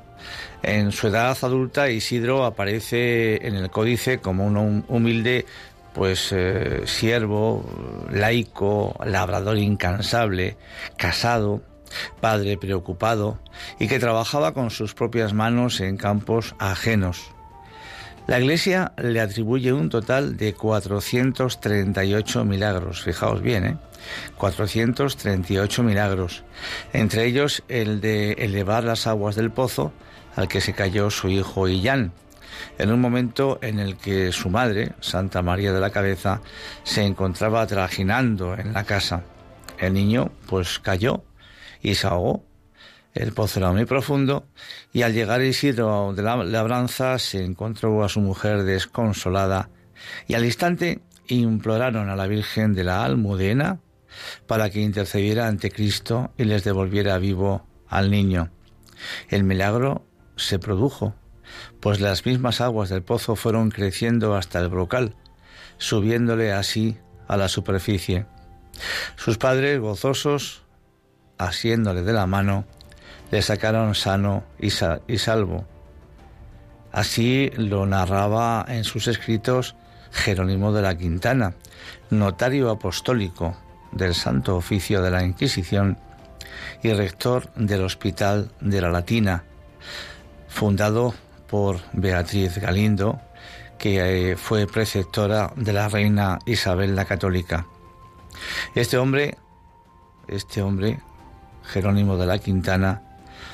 en 0.64 0.92
su 0.92 1.08
edad 1.08 1.36
adulta, 1.42 1.90
Isidro 1.90 2.46
aparece 2.46 3.48
en 3.48 3.56
el 3.56 3.72
códice 3.72 4.20
como 4.20 4.46
un 4.46 4.86
humilde 4.88 5.46
pues 5.94 6.32
eh, 6.32 6.84
siervo, 6.86 7.66
laico, 8.12 8.96
labrador 9.04 9.58
incansable, 9.58 10.56
casado, 10.98 11.62
padre 12.22 12.58
preocupado 12.58 13.40
y 13.80 13.88
que 13.88 14.00
trabajaba 14.00 14.54
con 14.54 14.70
sus 14.70 14.94
propias 14.94 15.34
manos 15.34 15.82
en 15.82 15.98
campos 15.98 16.56
ajenos. 16.60 17.32
La 18.32 18.40
Iglesia 18.40 18.94
le 18.96 19.20
atribuye 19.20 19.74
un 19.74 19.90
total 19.90 20.38
de 20.38 20.54
438 20.54 22.46
milagros, 22.46 23.02
fijaos 23.02 23.42
bien, 23.42 23.66
¿eh? 23.66 23.78
438 24.38 25.84
milagros, 25.84 26.46
entre 26.94 27.26
ellos 27.26 27.62
el 27.68 28.00
de 28.00 28.32
elevar 28.32 28.86
las 28.86 29.06
aguas 29.06 29.36
del 29.36 29.52
pozo 29.52 29.92
al 30.38 30.48
que 30.48 30.62
se 30.62 30.72
cayó 30.72 31.10
su 31.10 31.28
hijo 31.28 31.68
Illán, 31.68 32.14
en 32.78 32.94
un 32.94 33.02
momento 33.02 33.60
en 33.62 33.80
el 33.80 33.98
que 33.98 34.32
su 34.32 34.50
madre, 34.50 34.94
Santa 35.02 35.42
María 35.42 35.74
de 35.74 35.82
la 35.82 35.90
Cabeza, 35.90 36.40
se 36.84 37.04
encontraba 37.04 37.68
trajinando 37.68 38.54
en 38.54 38.72
la 38.72 38.86
casa. 38.86 39.26
El 39.78 39.94
niño 39.94 40.32
pues 40.48 40.80
cayó 40.80 41.26
y 41.82 41.96
se 41.96 42.08
ahogó. 42.08 42.46
El 43.14 43.34
pozo 43.34 43.60
era 43.60 43.72
muy 43.72 43.86
profundo 43.86 44.48
y 44.94 45.02
al 45.02 45.14
llegar 45.14 45.42
Isidro 45.42 46.14
de 46.14 46.24
la 46.24 46.38
labranza 46.44 47.20
se 47.20 47.44
encontró 47.44 48.04
a 48.04 48.10
su 48.10 48.22
mujer 48.22 48.64
desconsolada 48.64 49.70
y 50.28 50.36
al 50.36 50.46
instante 50.46 51.02
imploraron 51.28 52.10
a 52.10 52.16
la 52.16 52.28
Virgen 52.28 52.74
de 52.74 52.84
la 52.84 53.04
Almudena 53.04 53.80
para 54.48 54.70
que 54.70 54.82
intercediera 54.82 55.48
ante 55.48 55.72
Cristo 55.72 56.32
y 56.38 56.46
les 56.46 56.64
devolviera 56.64 57.18
vivo 57.18 57.68
al 57.88 58.12
niño. 58.12 58.50
El 59.30 59.44
milagro 59.44 60.06
se 60.36 60.60
produjo 60.60 61.16
pues 61.80 62.00
las 62.00 62.26
mismas 62.26 62.62
aguas 62.62 62.90
del 62.90 63.04
pozo 63.04 63.36
fueron 63.36 63.72
creciendo 63.72 64.36
hasta 64.36 64.60
el 64.60 64.70
brocal, 64.70 65.16
subiéndole 65.78 66.54
así 66.54 66.98
a 67.28 67.38
la 67.38 67.50
superficie. 67.50 68.26
Sus 69.16 69.38
padres, 69.38 69.80
gozosos, 69.80 70.64
asiéndole 71.38 72.04
de 72.04 72.14
la 72.14 72.28
mano, 72.28 72.66
le 73.32 73.42
sacaron 73.42 73.96
sano 73.96 74.44
y, 74.60 74.70
salvo. 74.70 75.66
Así 76.92 77.50
lo 77.56 77.86
narraba 77.86 78.66
en 78.68 78.84
sus 78.84 79.08
escritos 79.08 79.76
Jerónimo 80.12 80.74
de 80.74 80.82
la 80.82 80.98
Quintana, 80.98 81.56
notario 82.10 82.70
apostólico 82.70 83.56
del 83.94 84.14
Santo 84.14 84.58
Oficio 84.58 85.02
de 85.02 85.10
la 85.10 85.24
Inquisición 85.24 85.98
y 86.84 86.92
rector 86.92 87.52
del 87.56 87.84
Hospital 87.84 88.52
de 88.60 88.82
la 88.82 88.90
Latina, 88.90 89.46
fundado 90.50 91.14
por 91.48 91.80
Beatriz 91.94 92.58
Galindo, 92.58 93.22
que 93.78 94.32
eh, 94.32 94.36
fue 94.36 94.68
preceptora 94.68 95.54
de 95.56 95.72
la 95.72 95.88
reina 95.88 96.40
Isabel 96.46 96.96
la 96.96 97.06
Católica. 97.06 97.66
Este 98.76 98.98
hombre, 98.98 99.38
este 100.28 100.62
hombre, 100.62 101.00
Jerónimo 101.64 102.18
de 102.18 102.26
la 102.26 102.38
Quintana, 102.38 103.11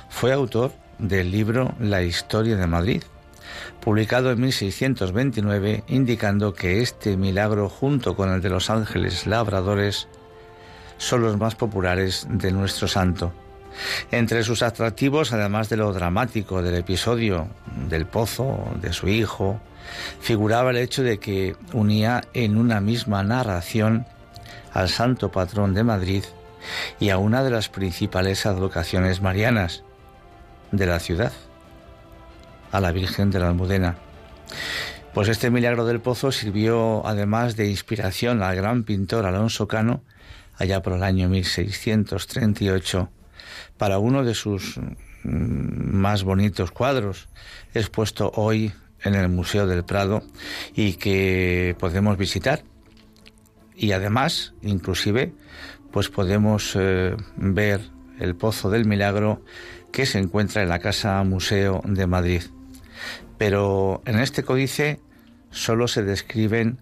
fue 0.10 0.34
autor 0.34 0.72
del 1.00 1.32
libro 1.32 1.74
La 1.80 2.02
historia 2.02 2.56
de 2.56 2.68
Madrid, 2.68 3.04
publicado 3.82 4.32
en 4.32 4.42
1629, 4.42 5.84
indicando 5.88 6.54
que 6.54 6.82
este 6.82 7.18
milagro, 7.18 7.70
junto 7.70 8.16
con 8.16 8.32
el 8.32 8.42
de 8.42 8.50
los 8.50 8.70
ángeles 8.70 9.28
labradores, 9.28 10.08
son 10.98 11.22
los 11.22 11.38
más 11.38 11.56
populares 11.56 12.28
de 12.30 12.52
nuestro 12.52 12.88
santo. 12.88 13.32
Entre 14.12 14.44
sus 14.44 14.64
atractivos, 14.64 15.34
además 15.34 15.70
de 15.70 15.78
lo 15.78 15.94
dramático 15.94 16.64
del 16.64 16.76
episodio 16.76 17.48
del 17.88 18.08
pozo, 18.08 18.72
de 18.82 18.92
su 18.92 19.08
hijo, 19.08 19.60
figuraba 20.20 20.72
el 20.72 20.78
hecho 20.78 21.04
de 21.04 21.20
que 21.20 21.56
unía 21.74 22.24
en 22.34 22.58
una 22.58 22.82
misma 22.82 23.24
narración 23.24 24.06
al 24.74 24.90
santo 24.90 25.32
patrón 25.32 25.74
de 25.74 25.84
Madrid 25.84 26.24
y 27.00 27.10
a 27.10 27.18
una 27.18 27.44
de 27.44 27.52
las 27.52 27.70
principales 27.70 28.46
advocaciones 28.46 29.22
marianas 29.22 29.84
de 30.72 30.86
la 30.86 31.00
ciudad, 31.00 31.32
a 32.72 32.80
la 32.80 32.92
Virgen 32.92 33.32
de 33.32 33.40
la 33.40 33.48
Almudena. 33.48 33.98
Pues 35.14 35.30
este 35.30 35.50
milagro 35.50 35.86
del 35.86 36.00
pozo 36.00 36.32
sirvió 36.32 37.06
además 37.06 37.56
de 37.56 37.70
inspiración 37.70 38.44
al 38.44 38.56
gran 38.56 38.84
pintor 38.84 39.26
Alonso 39.26 39.68
Cano, 39.68 40.04
allá 40.58 40.82
por 40.82 40.94
el 40.94 41.04
año 41.04 41.30
1638, 41.30 43.10
para 43.78 44.00
uno 44.00 44.24
de 44.24 44.36
sus 44.36 44.78
mm, 44.78 45.96
más 45.96 46.24
bonitos 46.24 46.72
cuadros, 46.72 47.30
expuesto 47.74 48.32
hoy 48.36 48.74
en 49.04 49.16
el 49.16 49.30
Museo 49.30 49.68
del 49.68 49.84
Prado 49.84 50.24
y 50.76 50.94
que 50.94 51.76
podemos 51.80 52.18
visitar. 52.18 52.64
Y 53.76 53.92
además, 53.92 54.54
inclusive, 54.62 55.34
pues 55.92 56.10
podemos 56.10 56.74
eh, 56.76 57.16
ver 57.36 57.82
el 58.20 58.36
Pozo 58.36 58.70
del 58.70 58.86
Milagro 58.86 59.42
que 59.92 60.06
se 60.06 60.20
encuentra 60.20 60.62
en 60.62 60.70
la 60.70 60.78
Casa 60.80 61.24
Museo 61.24 61.82
de 61.86 62.06
Madrid. 62.08 62.44
Pero 63.38 64.02
en 64.06 64.20
este 64.20 64.44
códice 64.44 65.02
solo 65.52 65.88
se 65.88 66.04
describen 66.04 66.80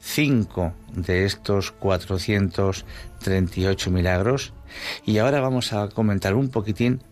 cinco 0.00 0.72
de 0.92 1.24
estos 1.24 1.72
438 1.72 3.90
milagros 3.90 4.52
y 5.06 5.16
ahora 5.18 5.40
vamos 5.40 5.72
a 5.72 5.88
comentar 5.88 6.34
un 6.34 6.50
poquitín 6.50 7.02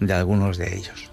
de 0.00 0.12
algunos 0.12 0.58
de 0.58 0.76
ellos. 0.76 1.10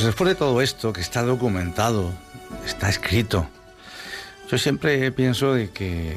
Pues 0.00 0.06
después 0.06 0.28
de 0.28 0.34
todo 0.34 0.62
esto, 0.62 0.94
que 0.94 1.02
está 1.02 1.22
documentado, 1.22 2.10
está 2.64 2.88
escrito, 2.88 3.46
yo 4.50 4.56
siempre 4.56 5.12
pienso 5.12 5.52
de 5.52 5.68
que 5.68 6.16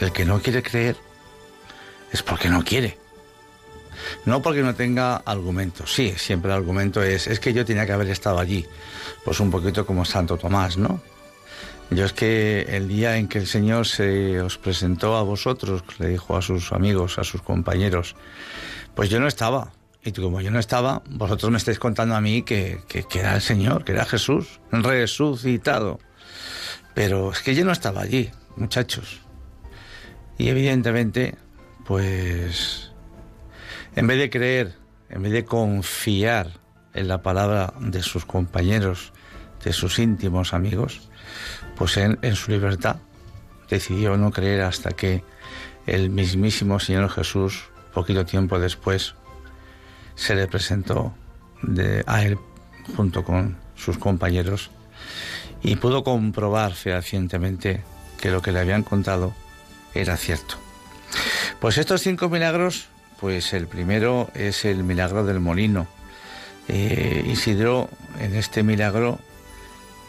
el 0.00 0.12
que 0.12 0.24
no 0.24 0.40
quiere 0.40 0.62
creer 0.62 0.96
es 2.10 2.22
porque 2.22 2.48
no 2.48 2.64
quiere. 2.64 2.96
No 4.24 4.40
porque 4.40 4.62
no 4.62 4.74
tenga 4.74 5.16
argumentos. 5.16 5.92
Sí, 5.92 6.14
siempre 6.16 6.50
el 6.50 6.56
argumento 6.56 7.02
es, 7.02 7.26
es 7.26 7.38
que 7.38 7.52
yo 7.52 7.66
tenía 7.66 7.84
que 7.84 7.92
haber 7.92 8.08
estado 8.08 8.38
allí. 8.38 8.64
Pues 9.26 9.40
un 9.40 9.50
poquito 9.50 9.84
como 9.84 10.06
Santo 10.06 10.38
Tomás, 10.38 10.78
¿no? 10.78 11.02
Yo 11.90 12.06
es 12.06 12.14
que 12.14 12.62
el 12.62 12.88
día 12.88 13.18
en 13.18 13.28
que 13.28 13.40
el 13.40 13.46
Señor 13.46 13.86
se 13.86 14.40
os 14.40 14.56
presentó 14.56 15.18
a 15.18 15.22
vosotros, 15.22 15.84
le 15.98 16.08
dijo 16.08 16.34
a 16.34 16.40
sus 16.40 16.72
amigos, 16.72 17.18
a 17.18 17.24
sus 17.24 17.42
compañeros, 17.42 18.16
pues 18.94 19.10
yo 19.10 19.20
no 19.20 19.28
estaba. 19.28 19.75
Y 20.06 20.12
como 20.12 20.40
yo 20.40 20.52
no 20.52 20.60
estaba, 20.60 21.02
vosotros 21.10 21.50
me 21.50 21.58
estáis 21.58 21.80
contando 21.80 22.14
a 22.14 22.20
mí 22.20 22.42
que, 22.42 22.78
era 23.12 23.34
el 23.34 23.40
Señor, 23.40 23.84
que 23.84 23.90
era 23.90 24.04
Jesús, 24.04 24.60
resucitado. 24.70 25.98
Pero 26.94 27.32
es 27.32 27.42
que 27.42 27.56
yo 27.56 27.64
no 27.64 27.72
estaba 27.72 28.02
allí, 28.02 28.30
muchachos. 28.54 29.18
Y 30.38 30.48
evidentemente, 30.48 31.34
pues, 31.84 32.92
en 33.96 34.06
vez 34.06 34.18
de 34.18 34.30
creer, 34.30 34.76
en 35.10 35.22
vez 35.22 35.32
de 35.32 35.44
confiar 35.44 36.52
en 36.94 37.08
la 37.08 37.20
palabra 37.22 37.74
de 37.80 38.00
sus 38.00 38.24
compañeros, 38.24 39.12
de 39.64 39.72
sus 39.72 39.98
íntimos 39.98 40.54
amigos, 40.54 41.08
pues 41.74 41.96
en, 41.96 42.16
en 42.22 42.36
su 42.36 42.52
libertad 42.52 42.98
decidió 43.68 44.16
no 44.16 44.30
creer 44.30 44.60
hasta 44.60 44.92
que 44.92 45.24
el 45.88 46.10
mismísimo 46.10 46.78
Señor 46.78 47.10
Jesús, 47.10 47.64
poquito 47.92 48.24
tiempo 48.24 48.60
después, 48.60 49.16
se 50.16 50.34
le 50.34 50.48
presentó 50.48 51.14
a 52.06 52.22
él 52.22 52.38
junto 52.96 53.24
con 53.24 53.56
sus 53.76 53.98
compañeros 53.98 54.70
y 55.62 55.76
pudo 55.76 56.04
comprobar 56.04 56.72
fehacientemente 56.74 57.82
que 58.20 58.30
lo 58.30 58.42
que 58.42 58.52
le 58.52 58.60
habían 58.60 58.82
contado 58.82 59.32
era 59.94 60.16
cierto. 60.16 60.56
Pues 61.60 61.78
estos 61.78 62.02
cinco 62.02 62.28
milagros, 62.28 62.88
pues 63.20 63.52
el 63.52 63.66
primero 63.66 64.28
es 64.34 64.64
el 64.64 64.84
milagro 64.84 65.24
del 65.24 65.40
molino. 65.40 65.86
Eh, 66.68 67.24
Isidro 67.26 67.88
en 68.20 68.34
este 68.34 68.62
milagro 68.62 69.18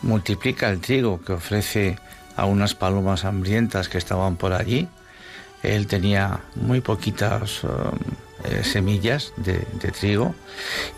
multiplica 0.01 0.69
el 0.69 0.79
trigo 0.79 1.21
que 1.21 1.33
ofrece 1.33 1.97
a 2.35 2.45
unas 2.45 2.75
palomas 2.75 3.25
hambrientas 3.25 3.89
que 3.89 3.97
estaban 3.97 4.35
por 4.35 4.53
allí. 4.53 4.87
Él 5.63 5.87
tenía 5.87 6.41
muy 6.55 6.81
poquitas 6.81 7.63
um, 7.63 7.69
eh, 8.43 8.63
semillas 8.63 9.33
de, 9.37 9.59
trigo 9.91 10.35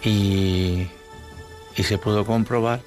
y, 0.03 0.87
y 1.75 1.83
se 1.83 1.97
pudo 1.97 2.25
comprobar 2.25 2.81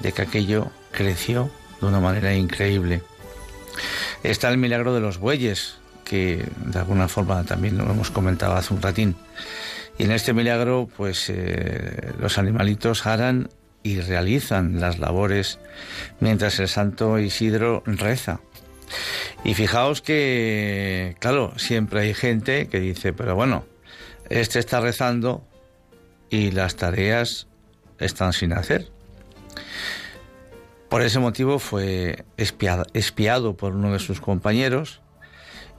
de 0.00 0.12
que 0.12 0.22
aquello 0.22 0.70
creció 0.90 1.50
de 1.80 1.86
una 1.86 2.00
manera 2.00 2.34
increíble. 2.34 3.02
Está 4.22 4.50
el 4.50 4.58
milagro 4.58 4.94
de 4.94 5.00
los 5.00 5.18
bueyes, 5.18 5.76
que 6.04 6.46
de 6.66 6.78
alguna 6.78 7.08
forma 7.08 7.44
también 7.44 7.78
lo 7.78 7.84
hemos 7.84 8.10
comentado 8.10 8.54
hace 8.54 8.74
un 8.74 8.82
ratín. 8.82 9.16
Y 9.98 10.04
en 10.04 10.12
este 10.12 10.32
milagro, 10.32 10.88
pues 10.96 11.28
eh, 11.28 12.12
los 12.18 12.38
animalitos 12.38 13.06
harán 13.06 13.50
y 13.82 14.00
realizan 14.00 14.80
las 14.80 14.98
labores 14.98 15.58
mientras 16.20 16.58
el 16.60 16.68
santo 16.68 17.18
Isidro 17.18 17.82
reza. 17.86 18.40
Y 19.44 19.54
fijaos 19.54 20.02
que, 20.02 21.16
claro, 21.18 21.52
siempre 21.56 22.00
hay 22.00 22.14
gente 22.14 22.68
que 22.68 22.78
dice, 22.78 23.12
pero 23.12 23.34
bueno, 23.34 23.64
este 24.32 24.58
está 24.58 24.80
rezando 24.80 25.46
y 26.30 26.52
las 26.52 26.76
tareas 26.76 27.48
están 27.98 28.32
sin 28.32 28.54
hacer. 28.54 28.90
Por 30.88 31.02
ese 31.02 31.18
motivo 31.18 31.58
fue 31.58 32.24
espiado, 32.38 32.86
espiado 32.94 33.56
por 33.56 33.74
uno 33.74 33.92
de 33.92 33.98
sus 33.98 34.20
compañeros 34.22 35.02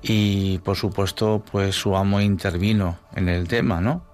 y 0.03 0.59
por 0.59 0.75
supuesto 0.75 1.43
pues 1.51 1.75
su 1.75 1.95
amo 1.95 2.21
intervino 2.21 2.99
en 3.15 3.27
el 3.27 3.47
tema, 3.47 3.81
¿no? 3.81 4.05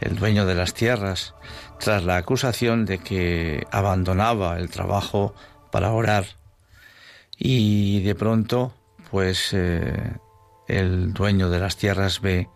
El 0.00 0.16
dueño 0.16 0.46
de 0.46 0.56
las 0.56 0.74
tierras, 0.74 1.34
tras 1.78 2.02
la 2.02 2.16
acusación 2.16 2.86
de 2.86 2.98
que 2.98 3.66
abandonaba 3.70 4.58
el 4.58 4.68
trabajo 4.68 5.32
para 5.70 5.92
orar 5.92 6.24
y 7.38 8.02
de 8.02 8.16
pronto 8.16 8.74
pues 9.12 9.50
eh, 9.52 10.12
el 10.66 11.12
dueño 11.12 11.50
de 11.50 11.60
las 11.60 11.76
tierras 11.76 12.20
ve 12.20 12.48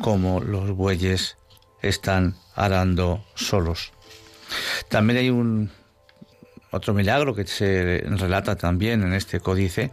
cómo 0.00 0.40
los 0.40 0.70
bueyes 0.72 1.36
están 1.82 2.36
arando 2.54 3.24
solos. 3.34 3.92
También 4.88 5.18
hay 5.18 5.30
un 5.30 5.70
otro 6.70 6.94
milagro 6.94 7.34
que 7.34 7.46
se 7.46 8.02
relata 8.06 8.56
también 8.56 9.02
en 9.02 9.12
este 9.12 9.40
códice, 9.40 9.92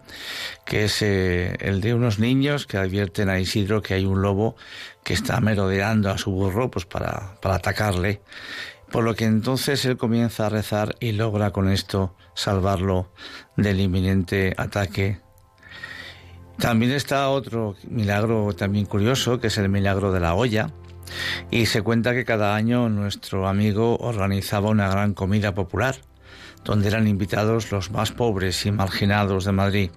que 0.66 0.86
es 0.86 1.02
eh, 1.02 1.56
el 1.60 1.82
de 1.82 1.94
unos 1.94 2.20
niños 2.20 2.68
que 2.68 2.78
advierten 2.78 3.30
a 3.30 3.40
Isidro 3.40 3.82
que 3.82 3.94
hay 3.94 4.06
un 4.06 4.22
lobo 4.22 4.56
que 5.04 5.14
está 5.14 5.40
merodeando 5.40 6.10
a 6.10 6.18
su 6.18 6.32
burro 6.32 6.70
pues 6.70 6.86
para, 6.86 7.36
para 7.42 7.56
atacarle. 7.56 8.22
Por 8.92 9.04
lo 9.04 9.16
que 9.16 9.26
entonces 9.26 9.86
él 9.86 9.98
comienza 9.98 10.46
a 10.46 10.50
rezar 10.50 10.96
y 11.00 11.14
logra 11.14 11.52
con 11.52 11.70
esto 11.70 12.16
salvarlo 12.36 13.10
del 13.56 13.80
inminente 13.80 14.54
ataque. 14.58 15.23
También 16.58 16.92
está 16.92 17.30
otro 17.30 17.76
milagro 17.90 18.54
también 18.54 18.86
curioso, 18.86 19.40
que 19.40 19.48
es 19.48 19.58
el 19.58 19.70
milagro 19.70 20.12
de 20.12 20.20
la 20.20 20.36
olla. 20.36 20.72
Y 21.52 21.66
se 21.66 21.82
cuenta 21.82 22.14
que 22.14 22.26
cada 22.26 22.56
año 22.56 22.90
nuestro 22.90 23.48
amigo 23.48 23.98
organizaba 23.98 24.70
una 24.70 24.90
gran 24.90 25.14
comida 25.14 25.54
popular 25.54 25.96
donde 26.64 26.88
eran 26.88 27.08
invitados 27.08 27.72
los 27.72 27.92
más 27.92 28.12
pobres 28.12 28.66
y 28.66 28.72
marginados 28.72 29.46
de 29.46 29.52
Madrid. 29.52 29.92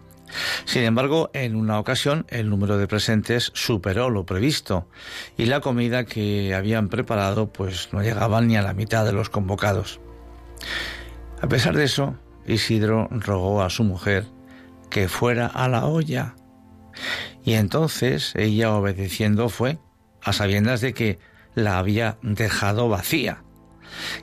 Sin 0.64 0.82
embargo, 0.82 1.30
en 1.32 1.54
una 1.54 1.78
ocasión 1.78 2.26
el 2.28 2.50
número 2.50 2.78
de 2.78 2.88
presentes 2.88 3.52
superó 3.54 4.10
lo 4.10 4.26
previsto 4.26 4.88
y 5.36 5.46
la 5.46 5.60
comida 5.60 6.04
que 6.04 6.54
habían 6.54 6.88
preparado 6.88 7.52
pues 7.52 7.90
no 7.92 8.02
llegaba 8.02 8.40
ni 8.40 8.56
a 8.56 8.62
la 8.62 8.74
mitad 8.74 9.04
de 9.04 9.12
los 9.12 9.30
convocados. 9.30 10.00
A 11.40 11.48
pesar 11.48 11.76
de 11.76 11.84
eso, 11.84 12.16
Isidro 12.46 13.08
rogó 13.10 13.62
a 13.62 13.70
su 13.70 13.84
mujer 13.84 14.26
que 14.90 15.08
fuera 15.08 15.46
a 15.46 15.68
la 15.68 15.86
olla 15.86 16.34
y 17.44 17.54
entonces 17.54 18.32
ella 18.36 18.72
obedeciendo 18.74 19.48
fue 19.48 19.78
a 20.22 20.32
sabiendas 20.32 20.80
de 20.80 20.94
que 20.94 21.18
la 21.54 21.78
había 21.78 22.18
dejado 22.22 22.88
vacía 22.88 23.42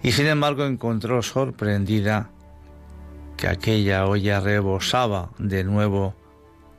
y 0.02 0.12
sin 0.12 0.28
embargo 0.28 0.66
encontró 0.66 1.22
sorprendida 1.22 2.30
que 3.38 3.48
aquella 3.48 4.06
olla 4.06 4.40
rebosaba 4.40 5.32
de 5.38 5.64
nuevo 5.64 6.16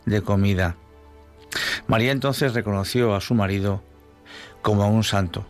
de 0.07 0.22
comida. 0.22 0.76
María 1.87 2.12
entonces 2.12 2.54
reconoció 2.54 3.14
a 3.14 3.20
su 3.20 3.35
marido 3.35 3.83
como 4.62 4.83
a 4.83 4.87
un 4.87 5.04
santo. 5.04 5.46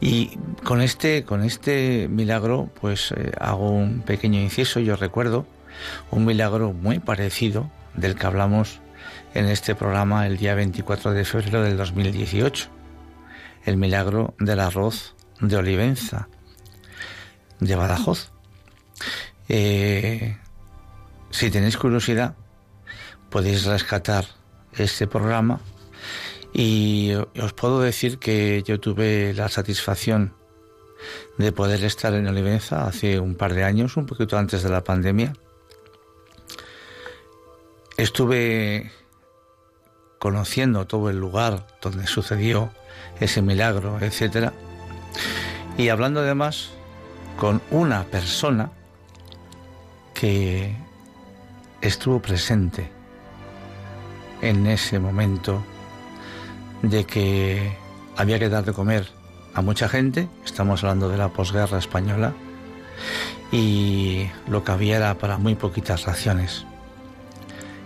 Y 0.00 0.38
con 0.64 0.80
este, 0.80 1.24
con 1.24 1.44
este 1.44 2.08
milagro, 2.08 2.70
pues 2.80 3.12
eh, 3.12 3.32
hago 3.38 3.70
un 3.70 4.00
pequeño 4.00 4.40
inciso. 4.40 4.80
Yo 4.80 4.96
recuerdo 4.96 5.46
un 6.10 6.24
milagro 6.24 6.72
muy 6.72 6.98
parecido 6.98 7.70
del 7.94 8.16
que 8.16 8.26
hablamos 8.26 8.80
en 9.34 9.46
este 9.46 9.74
programa 9.74 10.26
el 10.26 10.36
día 10.36 10.54
24 10.54 11.12
de 11.12 11.24
febrero 11.24 11.62
del 11.62 11.76
2018. 11.76 12.68
El 13.64 13.76
milagro 13.76 14.34
del 14.38 14.60
arroz 14.60 15.14
de 15.40 15.56
Olivenza, 15.56 16.28
de 17.60 17.74
Badajoz. 17.74 18.30
Eh, 19.48 20.36
si 21.30 21.50
tenéis 21.50 21.76
curiosidad, 21.76 22.34
podéis 23.30 23.64
rescatar 23.64 24.26
este 24.72 25.06
programa 25.06 25.60
y 26.52 27.12
os 27.14 27.52
puedo 27.54 27.80
decir 27.80 28.18
que 28.18 28.62
yo 28.66 28.80
tuve 28.80 29.32
la 29.34 29.48
satisfacción 29.48 30.34
de 31.38 31.52
poder 31.52 31.84
estar 31.84 32.14
en 32.14 32.28
Olivenza 32.28 32.86
hace 32.86 33.18
un 33.18 33.34
par 33.34 33.54
de 33.54 33.64
años, 33.64 33.96
un 33.96 34.06
poquito 34.06 34.36
antes 34.36 34.62
de 34.62 34.70
la 34.70 34.84
pandemia. 34.84 35.32
Estuve 37.96 38.90
conociendo 40.22 40.86
todo 40.86 41.10
el 41.10 41.18
lugar 41.18 41.66
donde 41.80 42.06
sucedió 42.06 42.70
ese 43.18 43.42
milagro, 43.42 43.98
etcétera, 44.00 44.52
y 45.76 45.88
hablando 45.88 46.20
además 46.20 46.70
con 47.40 47.60
una 47.72 48.04
persona 48.04 48.70
que 50.14 50.76
estuvo 51.80 52.22
presente 52.22 52.88
en 54.42 54.64
ese 54.68 55.00
momento 55.00 55.60
de 56.82 57.04
que 57.04 57.76
había 58.16 58.38
que 58.38 58.48
dar 58.48 58.64
de 58.64 58.72
comer 58.72 59.08
a 59.54 59.60
mucha 59.60 59.88
gente, 59.88 60.28
estamos 60.44 60.84
hablando 60.84 61.08
de 61.08 61.16
la 61.16 61.30
posguerra 61.30 61.78
española, 61.78 62.32
y 63.50 64.28
lo 64.46 64.62
que 64.62 64.70
había 64.70 64.98
era 64.98 65.18
para 65.18 65.36
muy 65.38 65.56
poquitas 65.56 66.04
raciones. 66.04 66.64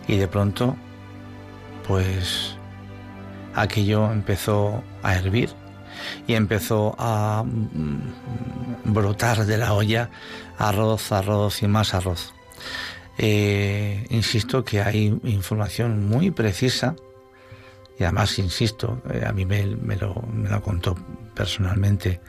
Y 0.06 0.18
de 0.18 0.28
pronto, 0.28 0.76
pues 1.86 2.56
aquello 3.54 4.10
empezó 4.12 4.82
a 5.02 5.14
hervir 5.16 5.50
y 6.26 6.34
empezó 6.34 6.94
a 6.98 7.44
mm, 7.44 8.92
brotar 8.92 9.46
de 9.46 9.58
la 9.58 9.72
olla 9.72 10.10
arroz, 10.58 11.12
arroz 11.12 11.62
y 11.62 11.68
más 11.68 11.94
arroz. 11.94 12.34
Eh, 13.18 14.06
insisto 14.10 14.62
que 14.64 14.82
hay 14.82 15.18
información 15.24 16.06
muy 16.06 16.30
precisa 16.30 16.96
y 17.98 18.04
además, 18.04 18.38
insisto, 18.38 19.00
eh, 19.10 19.24
a 19.26 19.32
mí 19.32 19.46
me, 19.46 19.64
lo, 19.64 20.14
me 20.30 20.48
lo 20.50 20.60
contó 20.60 20.96
personalmente 21.34 22.20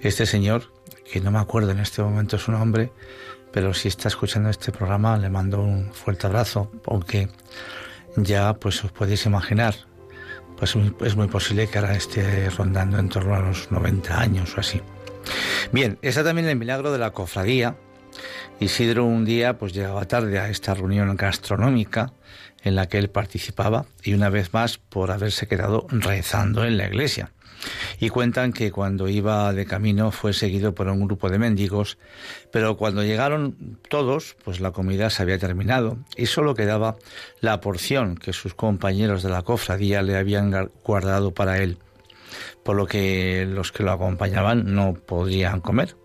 este 0.00 0.24
señor, 0.24 0.72
que 1.10 1.20
no 1.20 1.30
me 1.30 1.38
acuerdo 1.38 1.70
en 1.72 1.80
este 1.80 2.02
momento 2.02 2.38
su 2.38 2.52
nombre, 2.52 2.90
pero 3.52 3.74
si 3.74 3.88
está 3.88 4.08
escuchando 4.08 4.48
este 4.48 4.72
programa 4.72 5.18
le 5.18 5.28
mando 5.28 5.60
un 5.60 5.92
fuerte 5.92 6.26
abrazo, 6.26 6.70
aunque 6.86 7.28
ya 8.16 8.54
pues 8.54 8.84
os 8.84 8.92
podéis 8.92 9.26
imaginar, 9.26 9.74
pues 10.56 10.76
es 11.02 11.16
muy 11.16 11.28
posible 11.28 11.66
que 11.66 11.78
ahora 11.78 11.96
esté 11.96 12.48
rondando 12.50 12.98
en 12.98 13.08
torno 13.08 13.34
a 13.34 13.40
los 13.40 13.70
90 13.70 14.20
años 14.20 14.56
o 14.56 14.60
así. 14.60 14.80
Bien, 15.72 15.98
está 16.02 16.22
también 16.22 16.48
el 16.48 16.56
milagro 16.56 16.92
de 16.92 16.98
la 16.98 17.10
cofradía. 17.10 17.76
Isidro 18.60 19.04
un 19.04 19.24
día 19.24 19.58
pues 19.58 19.72
llegaba 19.72 20.06
tarde 20.06 20.38
a 20.38 20.48
esta 20.48 20.74
reunión 20.74 21.16
gastronómica 21.16 22.12
en 22.62 22.76
la 22.76 22.88
que 22.88 22.98
él 22.98 23.10
participaba 23.10 23.86
y 24.02 24.14
una 24.14 24.30
vez 24.30 24.52
más 24.52 24.78
por 24.78 25.10
haberse 25.10 25.46
quedado 25.48 25.86
rezando 25.90 26.64
en 26.64 26.76
la 26.76 26.86
iglesia. 26.86 27.32
Y 28.00 28.08
cuentan 28.08 28.52
que 28.52 28.70
cuando 28.70 29.08
iba 29.08 29.52
de 29.52 29.66
camino 29.66 30.10
fue 30.10 30.32
seguido 30.32 30.74
por 30.74 30.88
un 30.88 31.04
grupo 31.06 31.30
de 31.30 31.38
mendigos, 31.38 31.98
pero 32.52 32.76
cuando 32.76 33.02
llegaron 33.02 33.78
todos, 33.88 34.36
pues 34.44 34.60
la 34.60 34.72
comida 34.72 35.10
se 35.10 35.22
había 35.22 35.38
terminado 35.38 35.98
y 36.16 36.26
solo 36.26 36.54
quedaba 36.54 36.96
la 37.40 37.60
porción 37.60 38.16
que 38.16 38.32
sus 38.32 38.54
compañeros 38.54 39.22
de 39.22 39.30
la 39.30 39.42
cofradía 39.42 40.02
le 40.02 40.16
habían 40.16 40.70
guardado 40.82 41.32
para 41.32 41.58
él 41.58 41.78
por 42.62 42.76
lo 42.76 42.86
que 42.86 43.46
los 43.48 43.72
que 43.72 43.82
lo 43.82 43.92
acompañaban 43.92 44.74
no 44.74 44.94
podrían 44.94 45.60
comer. 45.60 45.96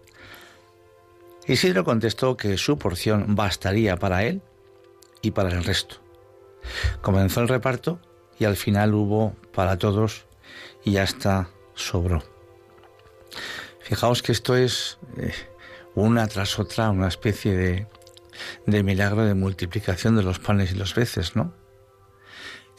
Isidro 1.48 1.84
contestó 1.84 2.38
que 2.38 2.58
su 2.58 2.78
porción 2.78 3.36
bastaría 3.36 3.98
para 3.98 4.24
él 4.24 4.42
y 5.22 5.32
para 5.32 5.50
el 5.50 5.64
resto. 5.64 5.96
Comenzó 7.02 7.42
el 7.42 7.48
reparto 7.48 8.00
y 8.38 8.46
al 8.46 8.56
final 8.56 8.94
hubo 8.94 9.36
para 9.54 9.78
todos 9.78 10.28
y 10.84 10.98
hasta 10.98 11.50
sobró. 11.76 12.24
Fijaos 13.82 14.22
que 14.22 14.32
esto 14.32 14.56
es 14.56 14.98
eh, 15.18 15.34
una 15.96 16.28
tras 16.28 16.60
otra 16.60 16.90
una 16.90 17.08
especie 17.08 17.56
de, 17.56 17.88
de 18.66 18.84
milagro 18.84 19.26
de 19.26 19.34
multiplicación 19.34 20.16
de 20.16 20.24
los 20.24 20.40
panes 20.40 20.72
y 20.72 20.76
los 20.76 20.94
peces, 20.94 21.36
¿no? 21.36 21.54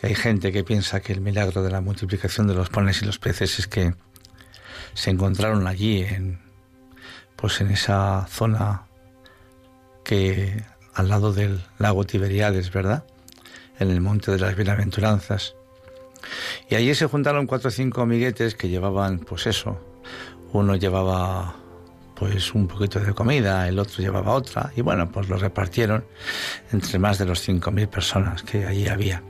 hay 0.02 0.14
gente 0.14 0.52
que 0.52 0.64
piensa 0.64 1.00
que 1.00 1.12
el 1.12 1.20
milagro 1.20 1.62
de 1.62 1.70
la 1.70 1.80
multiplicación 1.80 2.46
de 2.46 2.54
los 2.54 2.70
panes 2.70 3.02
y 3.02 3.04
los 3.04 3.18
peces 3.18 3.58
es 3.58 3.66
que 3.66 3.94
se 4.94 5.10
encontraron 5.10 5.66
allí 5.66 6.02
en 6.02 6.40
pues 7.36 7.60
en 7.60 7.70
esa 7.70 8.26
zona 8.28 8.86
que 10.04 10.64
al 10.94 11.08
lado 11.08 11.32
del 11.32 11.62
lago 11.78 12.04
Tiberiades, 12.04 12.70
¿verdad? 12.70 13.04
En 13.78 13.90
el 13.90 14.00
monte 14.00 14.30
de 14.30 14.38
las 14.38 14.56
bienaventuranzas. 14.56 15.54
Y 16.68 16.74
allí 16.74 16.94
se 16.94 17.06
juntaron 17.06 17.46
cuatro 17.46 17.68
o 17.68 17.70
cinco 17.70 18.02
amiguetes 18.02 18.54
que 18.54 18.68
llevaban, 18.68 19.20
pues 19.20 19.46
eso, 19.46 19.78
uno 20.52 20.76
llevaba 20.76 21.54
pues 22.20 22.54
un 22.54 22.68
poquito 22.68 23.00
de 23.00 23.14
comida, 23.14 23.66
el 23.66 23.78
otro 23.78 24.02
llevaba 24.02 24.34
otra, 24.34 24.70
y 24.76 24.82
bueno, 24.82 25.10
pues 25.10 25.30
lo 25.30 25.38
repartieron 25.38 26.04
entre 26.70 26.98
más 26.98 27.16
de 27.16 27.24
los 27.24 27.48
5.000 27.48 27.88
personas 27.88 28.42
que 28.42 28.66
allí 28.66 28.88
había. 28.88 29.22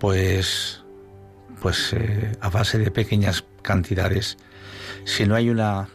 Pues, 0.00 0.82
pues 1.62 1.92
eh, 1.92 2.36
a 2.40 2.50
base 2.50 2.78
de 2.78 2.90
pequeñas 2.90 3.44
cantidades, 3.62 4.38
si 5.04 5.24
no 5.26 5.36
hay 5.36 5.50
una, 5.50 5.88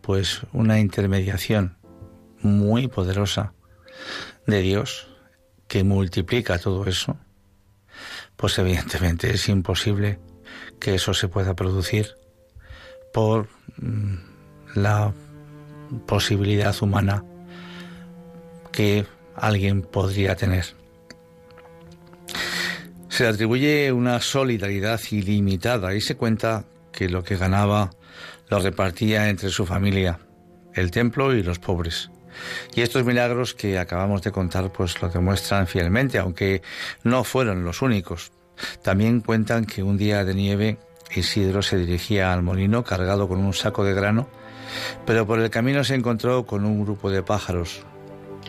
pues 0.00 0.40
una 0.54 0.80
intermediación 0.80 1.76
muy 2.40 2.88
poderosa 2.88 3.52
de 4.46 4.62
Dios 4.62 5.08
que 5.66 5.84
multiplica 5.84 6.58
todo 6.58 6.86
eso, 6.86 7.18
pues 8.38 8.56
evidentemente 8.58 9.34
es 9.34 9.48
imposible 9.48 10.18
que 10.80 10.94
eso 10.94 11.12
se 11.12 11.28
pueda 11.28 11.54
producir 11.54 12.14
por 13.12 13.48
mm, 13.76 14.14
la 14.76 15.12
posibilidad 16.06 16.74
humana 16.80 17.24
que 18.70 19.04
alguien 19.34 19.82
podría 19.82 20.36
tener. 20.36 20.66
Se 23.08 23.24
le 23.24 23.30
atribuye 23.30 23.90
una 23.90 24.20
solidaridad 24.20 25.00
ilimitada 25.10 25.94
y 25.94 26.00
se 26.00 26.16
cuenta 26.16 26.64
que 26.92 27.08
lo 27.08 27.24
que 27.24 27.36
ganaba 27.36 27.90
lo 28.48 28.60
repartía 28.60 29.28
entre 29.30 29.50
su 29.50 29.66
familia, 29.66 30.20
el 30.74 30.92
templo 30.92 31.34
y 31.34 31.42
los 31.42 31.58
pobres. 31.58 32.08
Y 32.74 32.82
estos 32.82 33.04
milagros 33.04 33.54
que 33.54 33.78
acabamos 33.78 34.22
de 34.22 34.32
contar 34.32 34.70
pues 34.72 35.00
lo 35.02 35.08
demuestran 35.08 35.66
fielmente, 35.66 36.18
aunque 36.18 36.62
no 37.04 37.24
fueron 37.24 37.64
los 37.64 37.82
únicos. 37.82 38.32
También 38.82 39.20
cuentan 39.20 39.64
que 39.64 39.82
un 39.82 39.96
día 39.96 40.24
de 40.24 40.34
nieve 40.34 40.78
Isidro 41.14 41.62
se 41.62 41.78
dirigía 41.78 42.32
al 42.32 42.42
molino 42.42 42.84
cargado 42.84 43.28
con 43.28 43.38
un 43.38 43.54
saco 43.54 43.84
de 43.84 43.94
grano, 43.94 44.28
pero 45.06 45.26
por 45.26 45.38
el 45.38 45.50
camino 45.50 45.84
se 45.84 45.94
encontró 45.94 46.44
con 46.44 46.64
un 46.64 46.84
grupo 46.84 47.10
de 47.10 47.22
pájaros 47.22 47.82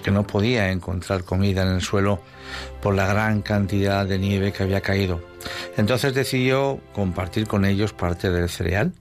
que 0.03 0.11
no 0.11 0.25
podía 0.25 0.71
encontrar 0.71 1.23
comida 1.23 1.63
en 1.63 1.69
el 1.69 1.81
suelo 1.81 2.21
por 2.81 2.95
la 2.95 3.07
gran 3.07 3.41
cantidad 3.41 4.05
de 4.05 4.17
nieve 4.17 4.51
que 4.51 4.63
había 4.63 4.81
caído. 4.81 5.21
Entonces 5.77 6.13
decidió 6.13 6.79
compartir 6.93 7.47
con 7.47 7.65
ellos 7.65 7.93
parte 7.93 8.29
del 8.29 8.49
cereal 8.49 8.93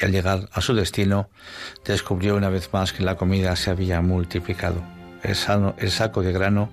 y 0.00 0.04
al 0.04 0.12
llegar 0.12 0.48
a 0.52 0.60
su 0.60 0.74
destino 0.74 1.28
descubrió 1.84 2.36
una 2.36 2.48
vez 2.48 2.72
más 2.72 2.92
que 2.92 3.02
la 3.02 3.16
comida 3.16 3.56
se 3.56 3.70
había 3.70 4.00
multiplicado. 4.00 4.82
El, 5.22 5.36
el 5.78 5.90
saco 5.90 6.22
de 6.22 6.32
grano 6.32 6.70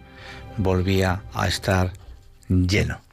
volvía 0.57 1.23
a 1.33 1.47
estar 1.47 1.91
lleno. 2.49 3.04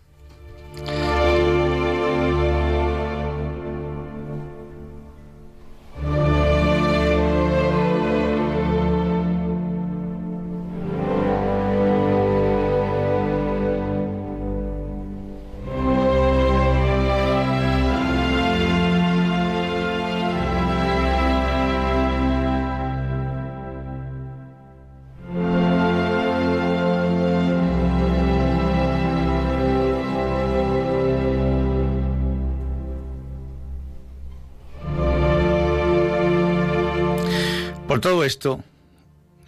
Todo 38.02 38.24
esto, 38.24 38.60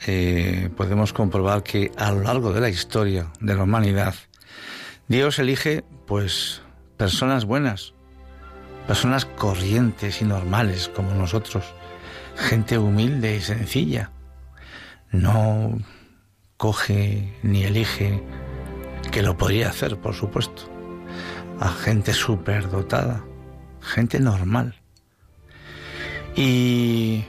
eh, 0.06 0.70
podemos 0.76 1.12
comprobar 1.12 1.64
que 1.64 1.90
a 1.96 2.12
lo 2.12 2.22
largo 2.22 2.52
de 2.52 2.60
la 2.60 2.68
historia 2.68 3.26
de 3.40 3.56
la 3.56 3.64
humanidad, 3.64 4.14
Dios 5.08 5.40
elige, 5.40 5.84
pues, 6.06 6.62
personas 6.96 7.46
buenas, 7.46 7.94
personas 8.86 9.24
corrientes 9.24 10.22
y 10.22 10.24
normales 10.24 10.88
como 10.88 11.12
nosotros, 11.14 11.64
gente 12.36 12.78
humilde 12.78 13.36
y 13.36 13.40
sencilla. 13.40 14.12
No 15.10 15.76
coge 16.56 17.36
ni 17.42 17.64
elige, 17.64 18.22
que 19.10 19.22
lo 19.22 19.36
podría 19.36 19.70
hacer, 19.70 19.98
por 19.98 20.14
supuesto, 20.14 20.62
a 21.58 21.70
gente 21.70 22.12
superdotada, 22.12 23.24
gente 23.80 24.20
normal. 24.20 24.76
Y 26.36 27.24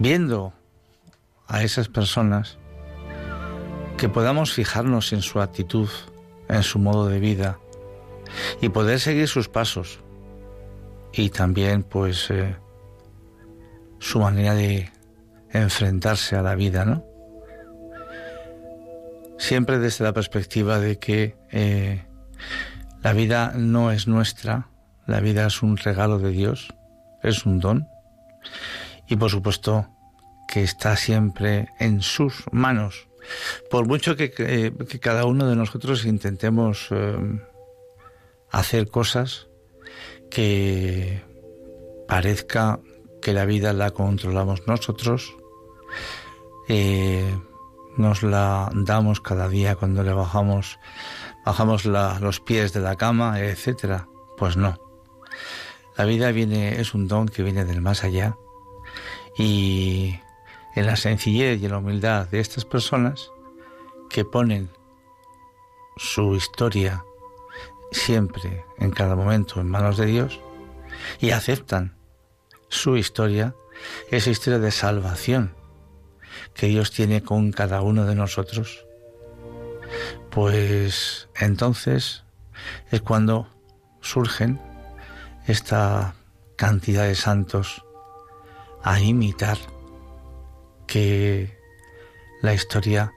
viendo 0.00 0.54
a 1.46 1.62
esas 1.62 1.88
personas, 1.88 2.58
que 3.96 4.08
podamos 4.08 4.52
fijarnos 4.52 5.12
en 5.12 5.20
su 5.20 5.40
actitud, 5.40 5.88
en 6.48 6.62
su 6.62 6.78
modo 6.78 7.06
de 7.06 7.20
vida 7.20 7.58
y 8.60 8.70
poder 8.70 8.98
seguir 8.98 9.28
sus 9.28 9.48
pasos 9.48 10.00
y 11.12 11.28
también 11.28 11.82
pues 11.82 12.30
eh, 12.30 12.56
su 13.98 14.20
manera 14.20 14.54
de 14.54 14.90
enfrentarse 15.50 16.34
a 16.34 16.42
la 16.42 16.54
vida, 16.54 16.84
¿no? 16.86 17.04
Siempre 19.38 19.78
desde 19.78 20.04
la 20.04 20.12
perspectiva 20.12 20.78
de 20.78 20.98
que 20.98 21.36
eh, 21.50 22.04
la 23.02 23.12
vida 23.12 23.52
no 23.54 23.90
es 23.90 24.06
nuestra, 24.06 24.68
la 25.06 25.20
vida 25.20 25.46
es 25.46 25.62
un 25.62 25.76
regalo 25.76 26.18
de 26.18 26.30
Dios, 26.30 26.72
es 27.22 27.44
un 27.44 27.58
don 27.58 27.86
y 29.10 29.16
por 29.16 29.28
supuesto 29.28 29.88
que 30.48 30.62
está 30.62 30.96
siempre 30.96 31.68
en 31.78 32.00
sus 32.00 32.44
manos. 32.52 33.08
Por 33.68 33.86
mucho 33.86 34.16
que, 34.16 34.30
cada 35.00 35.26
uno 35.26 35.46
de 35.48 35.56
nosotros 35.56 36.06
intentemos 36.06 36.86
eh, 36.90 37.18
hacer 38.50 38.88
cosas 38.88 39.48
que 40.30 41.22
parezca 42.08 42.80
que 43.20 43.32
la 43.32 43.44
vida 43.44 43.72
la 43.72 43.90
controlamos 43.90 44.66
nosotros, 44.68 45.36
eh, 46.68 47.36
nos 47.96 48.22
la 48.22 48.70
damos 48.72 49.20
cada 49.20 49.48
día 49.48 49.74
cuando 49.74 50.04
le 50.04 50.12
bajamos, 50.12 50.78
bajamos 51.44 51.84
los 51.84 52.40
pies 52.40 52.72
de 52.72 52.80
la 52.80 52.94
cama, 52.94 53.40
etcétera. 53.40 54.06
Pues 54.38 54.56
no. 54.56 54.78
La 55.96 56.04
vida 56.04 56.30
viene, 56.30 56.80
es 56.80 56.94
un 56.94 57.08
don 57.08 57.28
que 57.28 57.42
viene 57.42 57.64
del 57.64 57.82
más 57.82 58.04
allá 58.04 58.36
y 59.40 60.20
en 60.74 60.86
la 60.86 60.96
sencillez 60.96 61.60
y 61.60 61.64
en 61.64 61.70
la 61.72 61.78
humildad 61.78 62.28
de 62.28 62.40
estas 62.40 62.66
personas 62.66 63.30
que 64.10 64.24
ponen 64.24 64.68
su 65.96 66.36
historia 66.36 67.02
siempre, 67.90 68.64
en 68.78 68.90
cada 68.90 69.16
momento, 69.16 69.60
en 69.60 69.68
manos 69.68 69.96
de 69.96 70.06
Dios 70.06 70.40
y 71.20 71.30
aceptan 71.30 71.96
su 72.68 72.98
historia, 72.98 73.54
esa 74.10 74.28
historia 74.28 74.58
de 74.58 74.70
salvación 74.70 75.54
que 76.52 76.66
Dios 76.66 76.90
tiene 76.90 77.22
con 77.22 77.50
cada 77.50 77.80
uno 77.80 78.04
de 78.04 78.14
nosotros, 78.14 78.84
pues 80.30 81.28
entonces 81.40 82.24
es 82.90 83.00
cuando 83.00 83.48
surgen 84.02 84.60
esta 85.46 86.14
cantidad 86.56 87.06
de 87.06 87.14
santos 87.14 87.82
a 88.82 89.00
imitar 89.00 89.58
que 90.86 91.56
la 92.42 92.54
historia 92.54 93.12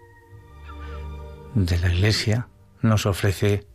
de 1.55 1.79
la 1.79 1.89
iglesia 1.89 2.47
nos 2.81 3.05
ofrece 3.05 3.65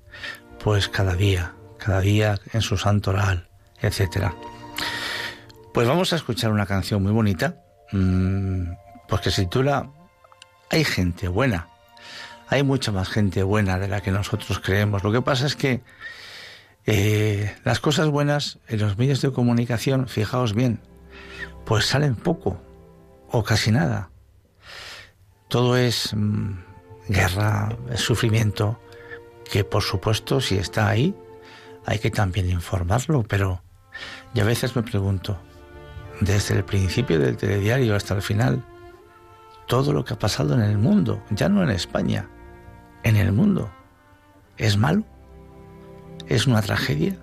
pues 0.62 0.88
cada 0.88 1.14
día, 1.14 1.54
cada 1.78 2.00
día 2.00 2.38
en 2.52 2.62
su 2.62 2.76
santo 2.76 3.10
oral, 3.10 3.48
etcétera. 3.80 4.34
Pues 5.72 5.86
vamos 5.86 6.12
a 6.12 6.16
escuchar 6.16 6.50
una 6.50 6.66
canción 6.66 7.02
muy 7.02 7.12
bonita, 7.12 7.62
mmm, 7.92 8.64
pues 9.08 9.20
que 9.22 9.30
se 9.30 9.42
titula 9.42 9.90
Hay 10.70 10.84
gente 10.84 11.28
buena. 11.28 11.68
Hay 12.48 12.62
mucha 12.62 12.92
más 12.92 13.08
gente 13.08 13.42
buena 13.42 13.78
de 13.78 13.88
la 13.88 14.00
que 14.00 14.10
nosotros 14.10 14.58
creemos. 14.60 15.04
Lo 15.04 15.12
que 15.12 15.22
pasa 15.22 15.46
es 15.46 15.54
que 15.54 15.82
eh, 16.86 17.54
las 17.64 17.80
cosas 17.80 18.08
buenas 18.08 18.58
en 18.68 18.80
los 18.80 18.96
medios 18.96 19.20
de 19.20 19.30
comunicación, 19.32 20.08
fijaos 20.08 20.54
bien, 20.54 20.80
pues 21.68 21.84
salen 21.84 22.16
poco 22.16 22.58
o 23.30 23.44
casi 23.44 23.70
nada. 23.70 24.10
Todo 25.48 25.76
es 25.76 26.14
mm, 26.16 26.52
guerra, 27.08 27.76
es 27.92 28.00
sufrimiento, 28.00 28.80
que 29.50 29.64
por 29.64 29.82
supuesto 29.82 30.40
si 30.40 30.56
está 30.56 30.88
ahí 30.88 31.14
hay 31.84 31.98
que 31.98 32.10
también 32.10 32.48
informarlo, 32.48 33.22
pero 33.22 33.62
yo 34.32 34.44
a 34.44 34.46
veces 34.46 34.76
me 34.76 34.82
pregunto, 34.82 35.38
desde 36.20 36.56
el 36.56 36.64
principio 36.64 37.18
del 37.18 37.36
telediario 37.36 37.94
hasta 37.94 38.14
el 38.14 38.22
final, 38.22 38.64
todo 39.66 39.92
lo 39.92 40.06
que 40.06 40.14
ha 40.14 40.18
pasado 40.18 40.54
en 40.54 40.62
el 40.62 40.78
mundo, 40.78 41.22
ya 41.28 41.50
no 41.50 41.62
en 41.62 41.70
España, 41.70 42.30
en 43.02 43.16
el 43.16 43.32
mundo, 43.32 43.70
¿es 44.56 44.78
malo? 44.78 45.04
¿Es 46.28 46.46
una 46.46 46.62
tragedia? 46.62 47.18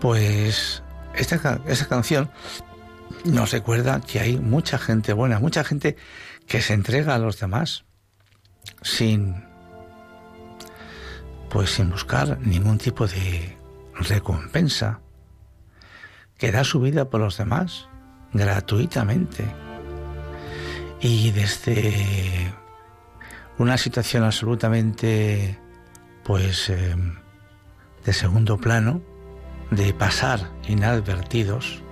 Pues 0.00 0.83
esta, 1.16 1.60
esta 1.66 1.86
canción 1.86 2.30
nos 3.24 3.52
recuerda 3.52 4.00
que 4.00 4.20
hay 4.20 4.38
mucha 4.38 4.78
gente 4.78 5.12
buena, 5.12 5.38
mucha 5.38 5.64
gente 5.64 5.96
que 6.46 6.60
se 6.60 6.74
entrega 6.74 7.14
a 7.14 7.18
los 7.18 7.38
demás 7.38 7.84
sin 8.82 9.44
pues 11.54 11.70
sin 11.70 11.88
buscar 11.88 12.40
ningún 12.40 12.78
tipo 12.78 13.06
de 13.06 13.56
recompensa, 13.94 15.00
que 16.36 16.50
da 16.50 16.64
su 16.64 16.80
vida 16.80 17.08
por 17.08 17.20
los 17.20 17.38
demás 17.38 17.88
gratuitamente. 18.32 19.44
Y 21.00 21.30
desde 21.30 22.52
una 23.56 23.78
situación 23.78 24.24
absolutamente 24.24 25.56
pues 26.24 26.70
eh, 26.70 26.96
de 28.04 28.12
segundo 28.12 28.58
plano 28.58 29.00
de 29.76 29.92
pasar 29.92 30.50
inadvertidos 30.68 31.82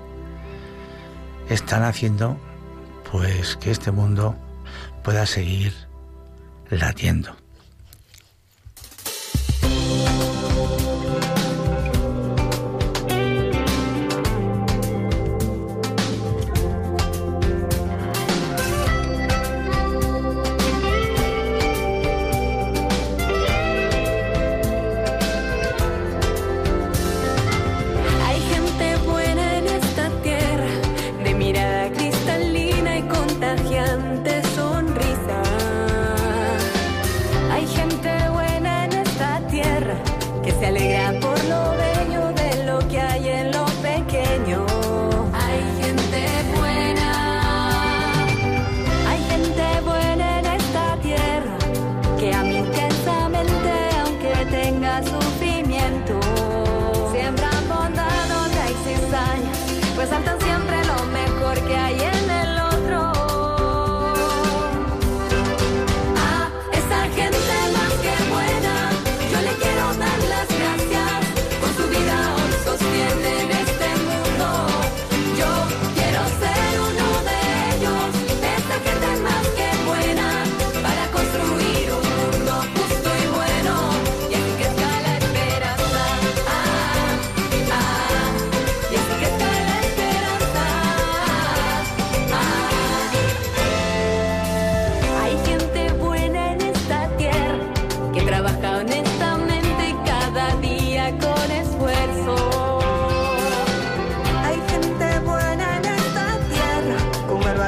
están 1.49 1.83
haciendo 1.83 2.37
pues 3.11 3.57
que 3.57 3.71
este 3.71 3.91
mundo 3.91 4.37
pueda 5.03 5.27
seguir 5.27 5.73
latiendo. 6.71 7.42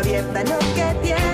bien 0.04 0.26
lo 0.26 0.58
que 0.74 0.94
tiene. 1.02 1.33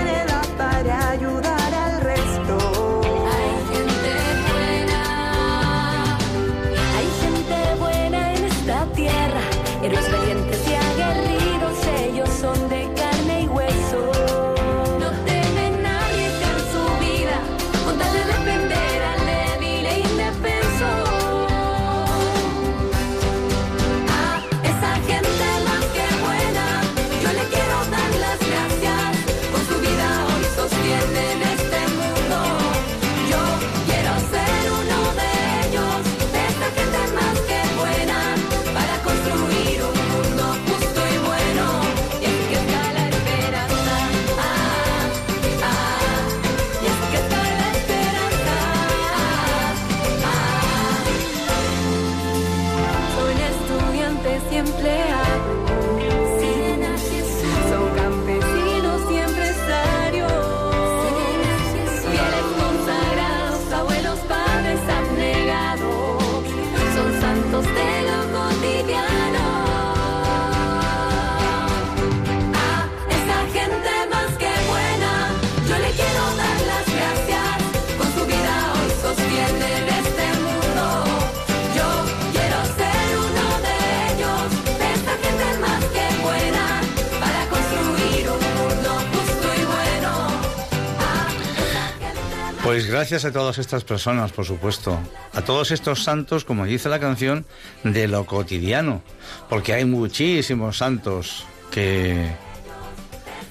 Pues 92.71 92.87
gracias 92.87 93.25
a 93.25 93.33
todas 93.33 93.57
estas 93.57 93.83
personas, 93.83 94.31
por 94.31 94.45
supuesto, 94.45 94.97
a 95.33 95.41
todos 95.41 95.71
estos 95.71 96.05
santos, 96.05 96.45
como 96.45 96.63
dice 96.63 96.87
la 96.87 97.01
canción, 97.01 97.45
de 97.83 98.07
lo 98.07 98.25
cotidiano, 98.25 99.01
porque 99.49 99.73
hay 99.73 99.83
muchísimos 99.83 100.77
santos 100.77 101.45
que 101.69 102.31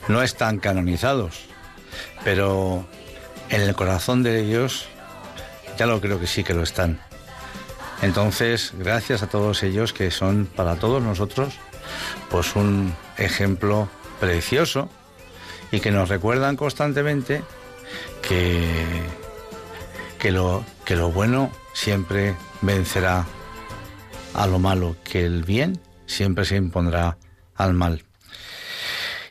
no 0.08 0.22
están 0.22 0.58
canonizados, 0.58 1.42
pero 2.24 2.86
en 3.50 3.60
el 3.60 3.74
corazón 3.74 4.22
de 4.22 4.40
Dios 4.40 4.86
ya 5.76 5.84
lo 5.84 6.00
creo 6.00 6.18
que 6.18 6.26
sí 6.26 6.42
que 6.42 6.54
lo 6.54 6.62
están. 6.62 6.98
Entonces, 8.00 8.72
gracias 8.78 9.22
a 9.22 9.28
todos 9.28 9.62
ellos 9.62 9.92
que 9.92 10.10
son 10.10 10.46
para 10.46 10.76
todos 10.76 11.02
nosotros 11.02 11.52
pues 12.30 12.56
un 12.56 12.94
ejemplo 13.18 13.90
precioso 14.18 14.88
y 15.72 15.80
que 15.80 15.90
nos 15.90 16.08
recuerdan 16.08 16.56
constantemente 16.56 17.42
que, 18.26 18.62
que, 20.18 20.30
lo, 20.30 20.64
que 20.84 20.96
lo 20.96 21.10
bueno 21.10 21.50
siempre 21.72 22.34
vencerá 22.62 23.26
a 24.34 24.46
lo 24.46 24.58
malo, 24.58 24.96
que 25.04 25.24
el 25.24 25.44
bien 25.44 25.80
siempre 26.06 26.44
se 26.44 26.56
impondrá 26.56 27.18
al 27.56 27.74
mal. 27.74 28.04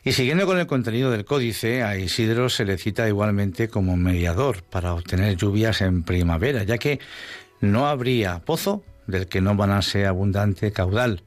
Y 0.02 0.12
siguiendo 0.12 0.46
con 0.46 0.58
el 0.58 0.66
contenido 0.66 1.10
del 1.10 1.26
códice, 1.26 1.82
a 1.82 1.96
Isidro 1.96 2.48
se 2.48 2.64
le 2.64 2.78
cita 2.78 3.06
igualmente 3.06 3.68
como 3.68 3.96
mediador 3.96 4.62
para 4.62 4.94
obtener 4.94 5.36
lluvias 5.36 5.82
en 5.82 6.04
primavera, 6.04 6.62
ya 6.62 6.78
que 6.78 7.00
no 7.60 7.86
habría 7.86 8.38
pozo 8.40 8.82
del 9.06 9.26
que 9.26 9.40
no 9.40 9.56
vanase 9.56 10.06
abundante 10.06 10.72
caudal, 10.72 11.22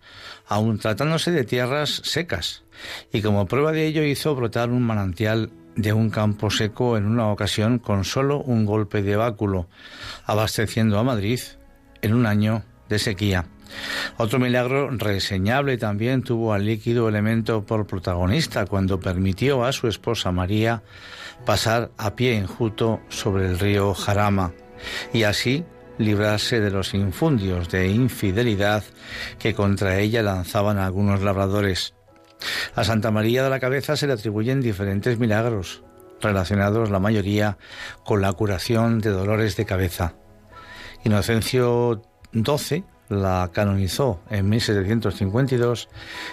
aun 0.48 0.80
tratándose 0.80 1.32
de 1.32 1.44
tierras 1.44 2.02
secas, 2.04 2.64
y 3.12 3.22
como 3.22 3.46
prueba 3.46 3.72
de 3.72 3.86
ello 3.86 4.04
hizo 4.04 4.34
brotar 4.36 4.70
un 4.70 4.82
manantial 4.82 5.52
de 5.76 5.94
un 5.94 6.10
campo 6.10 6.50
seco 6.50 6.98
en 6.98 7.06
una 7.06 7.30
ocasión 7.30 7.80
con 7.80 8.04
solo 8.04 8.40
un 8.40 8.66
golpe 8.66 9.02
de 9.02 9.16
báculo, 9.16 9.68
abasteciendo 10.26 11.00
a 11.00 11.04
Madrid 11.04 11.40
en 12.02 12.14
un 12.14 12.26
año 12.26 12.64
de 12.90 13.00
sequía. 13.00 13.46
Otro 14.18 14.40
milagro 14.40 14.90
reseñable 14.92 15.78
también 15.78 16.22
tuvo 16.22 16.54
al 16.54 16.66
líquido 16.66 17.10
elemento 17.10 17.66
por 17.66 17.88
protagonista 17.88 18.66
cuando 18.66 19.00
permitió 19.00 19.64
a 19.64 19.72
su 19.72 19.88
esposa 19.88 20.32
María 20.32 20.84
pasar 21.46 21.92
a 21.98 22.16
pie 22.16 22.38
enjuto 22.38 23.02
sobre 23.10 23.48
el 23.48 23.60
río 23.60 23.94
Jarama 23.94 24.54
y 25.12 25.24
así 25.24 25.66
librarse 25.98 26.60
de 26.60 26.72
los 26.72 26.94
infundios 26.94 27.70
de 27.70 27.88
infidelidad 27.88 28.84
que 29.40 29.54
contra 29.54 30.00
ella 30.00 30.22
lanzaban 30.22 30.78
algunos 30.78 31.22
labradores. 31.22 31.94
A 32.76 32.84
Santa 32.84 33.12
María 33.12 33.44
de 33.44 33.50
la 33.50 33.60
Cabeza 33.60 33.96
se 33.96 34.08
le 34.08 34.14
atribuyen 34.14 34.62
diferentes 34.62 35.20
milagros, 35.20 35.84
relacionados 36.22 36.90
la 36.90 37.00
mayoría 37.00 37.58
con 38.06 38.22
la 38.22 38.34
curación 38.34 39.00
de 39.00 39.10
dolores 39.10 39.56
de 39.56 39.66
cabeza. 39.66 40.16
Inocencio 41.04 42.02
XII 42.34 42.86
la 43.10 43.50
canonizó 43.54 44.22
en 44.30 44.50
1752 44.50 45.90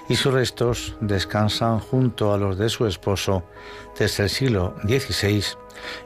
y 0.08 0.16
sus 0.16 0.32
restos 0.32 0.96
descansan 1.00 1.80
junto 1.80 2.32
a 2.32 2.38
los 2.38 2.58
de 2.58 2.68
su 2.68 2.86
esposo 2.86 3.44
desde 3.98 4.24
el 4.24 4.30
siglo 4.30 4.76
XVI 4.84 5.44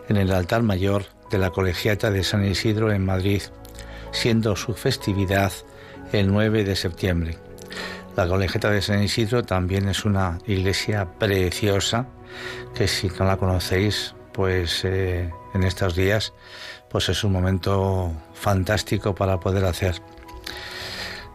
en 0.09 0.17
el 0.17 0.33
altar 0.33 0.63
mayor 0.63 1.05
de 1.31 1.39
la 1.39 1.51
Colegiata 1.51 2.11
de 2.11 2.25
San 2.25 2.45
Isidro 2.45 2.93
en 2.93 3.05
Madrid, 3.05 3.43
siendo 4.13 4.57
su 4.57 4.75
festividad 4.75 5.53
el 6.13 6.29
9 6.29 6.65
de 6.65 6.77
septiembre. 6.77 7.39
La 8.17 8.29
Colegiata 8.29 8.71
de 8.71 8.81
San 8.81 9.03
Isidro 9.03 9.43
también 9.43 9.89
es 9.89 10.05
una 10.05 10.39
iglesia 10.47 11.05
preciosa 11.19 12.07
que 12.73 12.87
si 12.87 13.09
no 13.09 13.25
la 13.25 13.37
conocéis, 13.37 14.15
pues 14.33 14.85
eh, 14.85 15.33
en 15.53 15.65
estos 15.65 15.97
días, 15.97 16.33
pues 16.89 17.09
es 17.09 17.25
un 17.25 17.33
momento 17.33 18.13
fantástico 18.33 19.17
para 19.17 19.41
poder 19.41 19.65
hacer. 19.65 20.01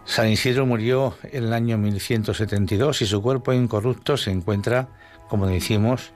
San 0.05 0.29
Isidro 0.29 0.65
murió 0.65 1.17
en 1.23 1.43
el 1.43 1.53
año 1.53 1.77
1172 1.77 3.01
y 3.01 3.05
su 3.05 3.21
cuerpo 3.21 3.51
incorrupto 3.51 4.15
se 4.15 4.31
encuentra, 4.31 4.87
como 5.27 5.47
decimos, 5.47 6.13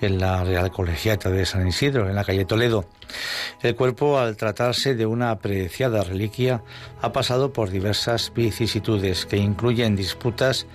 en 0.00 0.18
la 0.18 0.44
Real 0.44 0.70
Colegiata 0.70 1.30
de 1.30 1.46
San 1.46 1.66
Isidro, 1.66 2.08
en 2.08 2.14
la 2.14 2.24
calle 2.24 2.44
Toledo. 2.44 2.86
El 3.62 3.74
cuerpo, 3.76 4.18
al 4.18 4.36
tratarse 4.36 4.94
de 4.94 5.06
una 5.06 5.30
apreciada 5.30 6.02
reliquia, 6.02 6.62
ha 7.00 7.12
pasado 7.12 7.52
por 7.52 7.70
diversas 7.70 8.32
vicisitudes 8.34 9.26
que 9.26 9.36
incluyen 9.36 9.96
disputas 9.96 10.66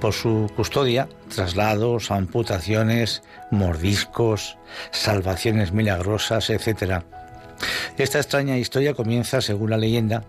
por 0.00 0.12
su 0.12 0.50
custodia, 0.54 1.08
traslados, 1.34 2.10
amputaciones, 2.10 3.22
mordiscos, 3.50 4.56
salvaciones 4.90 5.72
milagrosas, 5.72 6.50
etc. 6.50 7.02
Esta 7.96 8.18
extraña 8.18 8.56
historia 8.58 8.94
comienza, 8.94 9.40
según 9.40 9.70
la 9.70 9.76
leyenda, 9.76 10.24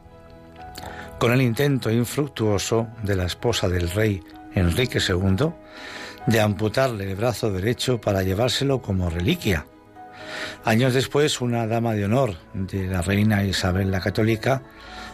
con 1.20 1.34
el 1.34 1.42
intento 1.42 1.92
infructuoso 1.92 2.88
de 3.04 3.16
la 3.16 3.26
esposa 3.26 3.68
del 3.68 3.90
rey 3.92 4.24
Enrique 4.56 5.00
II 5.00 5.52
de 6.30 6.40
amputarle 6.42 7.10
el 7.10 7.16
brazo 7.16 7.52
derecho 7.52 8.00
para 8.00 8.22
llevárselo 8.22 8.82
como 8.82 9.10
reliquia. 9.10 9.66
Años 10.64 10.94
después, 10.94 11.42
una 11.42 11.66
dama 11.66 11.96
de 11.96 12.06
honor 12.06 12.36
de 12.54 12.86
la 12.86 13.02
reina 13.02 13.44
Isabel 13.44 13.90
la 13.90 14.00
Católica 14.00 14.62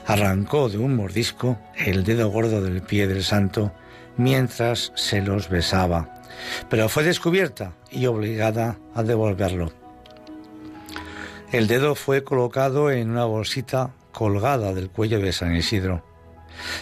arrancó 0.05 0.67
de 0.67 0.77
un 0.77 0.95
mordisco 0.95 1.57
el 1.77 2.03
dedo 2.03 2.29
gordo 2.29 2.61
del 2.61 2.81
pie 2.81 3.07
del 3.07 3.23
santo 3.23 3.71
mientras 4.17 4.91
se 4.95 5.21
los 5.21 5.47
besaba, 5.47 6.21
pero 6.69 6.89
fue 6.89 7.03
descubierta 7.03 7.73
y 7.89 8.07
obligada 8.07 8.77
a 8.93 9.01
devolverlo. 9.03 9.71
El 11.53 11.67
dedo 11.67 11.95
fue 11.95 12.25
colocado 12.25 12.91
en 12.91 13.11
una 13.11 13.23
bolsita 13.23 13.91
colgada 14.11 14.73
del 14.73 14.89
cuello 14.89 15.21
de 15.21 15.31
San 15.31 15.55
Isidro. 15.55 16.03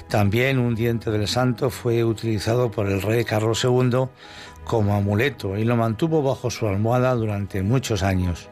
También 0.07 0.59
un 0.59 0.75
diente 0.75 1.11
del 1.11 1.27
santo 1.27 1.69
fue 1.69 2.03
utilizado 2.03 2.71
por 2.71 2.87
el 2.87 3.01
rey 3.01 3.23
Carlos 3.25 3.63
II 3.63 4.07
como 4.63 4.95
amuleto 4.95 5.57
y 5.57 5.65
lo 5.65 5.75
mantuvo 5.75 6.21
bajo 6.23 6.49
su 6.49 6.67
almohada 6.67 7.13
durante 7.15 7.61
muchos 7.63 8.03
años. 8.03 8.49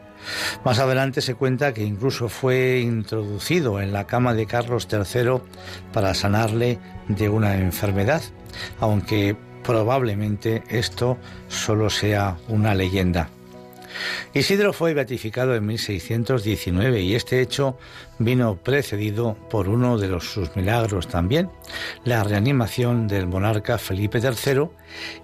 Más 0.64 0.78
adelante 0.78 1.20
se 1.20 1.34
cuenta 1.34 1.74
que 1.74 1.84
incluso 1.84 2.28
fue 2.28 2.80
introducido 2.80 3.80
en 3.80 3.92
la 3.92 4.06
cama 4.06 4.34
de 4.34 4.46
Carlos 4.46 4.88
III 4.90 5.40
para 5.92 6.14
sanarle 6.14 6.78
de 7.08 7.28
una 7.28 7.56
enfermedad, 7.56 8.22
aunque 8.78 9.36
probablemente 9.64 10.62
esto 10.68 11.18
solo 11.48 11.90
sea 11.90 12.36
una 12.48 12.74
leyenda. 12.74 13.28
Isidro 14.34 14.72
fue 14.72 14.94
beatificado 14.94 15.54
en 15.54 15.66
1619 15.66 17.00
y 17.00 17.14
este 17.14 17.40
hecho 17.40 17.78
vino 18.18 18.56
precedido 18.56 19.34
por 19.50 19.68
uno 19.68 19.98
de 19.98 20.20
sus 20.20 20.54
milagros 20.56 21.08
también, 21.08 21.50
la 22.04 22.24
reanimación 22.24 23.08
del 23.08 23.26
monarca 23.26 23.78
Felipe 23.78 24.20
III, 24.20 24.68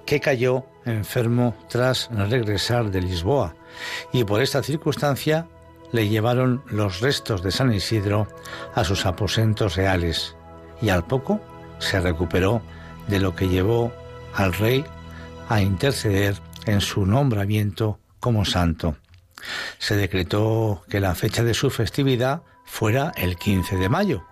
que 0.05 0.21
cayó 0.21 0.67
enfermo 0.85 1.57
tras 1.69 2.09
regresar 2.11 2.91
de 2.91 3.03
Lisboa, 3.03 3.55
y 4.13 4.25
por 4.25 4.43
esta 4.43 4.63
circunstancia 4.63 5.47
le 5.93 6.09
llevaron 6.09 6.63
los 6.69 7.01
restos 7.01 7.43
de 7.43 7.51
San 7.51 7.73
Isidro 7.73 8.29
a 8.75 8.85
sus 8.85 9.07
aposentos 9.07 9.77
reales, 9.77 10.37
y 10.83 10.91
al 10.91 11.07
poco 11.07 11.41
se 11.79 12.01
recuperó 12.01 12.63
de 13.07 13.21
lo 13.21 13.35
que 13.35 13.49
llevó 13.49 13.93
al 14.35 14.53
rey 14.53 14.85
a 15.49 15.63
interceder 15.63 16.37
en 16.67 16.81
su 16.81 17.07
nombramiento 17.07 17.99
como 18.21 18.45
santo. 18.45 18.97
Se 19.79 19.97
decretó 19.97 20.83
que 20.89 21.01
la 21.01 21.15
fecha 21.15 21.45
de 21.45 21.55
su 21.55 21.71
festividad 21.71 22.43
fuera 22.65 23.13
el 23.17 23.37
15 23.37 23.77
de 23.77 23.89
mayo 23.89 24.25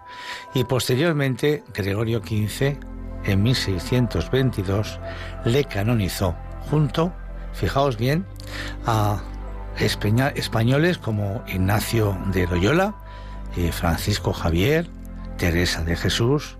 y 0.54 0.64
posteriormente 0.64 1.64
Gregorio 1.72 2.20
XV 2.20 2.76
en 3.24 3.42
1622 3.42 5.00
le 5.44 5.64
canonizó 5.64 6.36
junto, 6.70 7.12
fijaos 7.52 7.96
bien, 7.96 8.26
a 8.86 9.22
españoles 9.78 10.98
como 10.98 11.44
Ignacio 11.46 12.18
de 12.32 12.46
Loyola, 12.46 12.94
eh, 13.56 13.72
Francisco 13.72 14.32
Javier, 14.32 14.88
Teresa 15.36 15.84
de 15.84 15.96
Jesús 15.96 16.56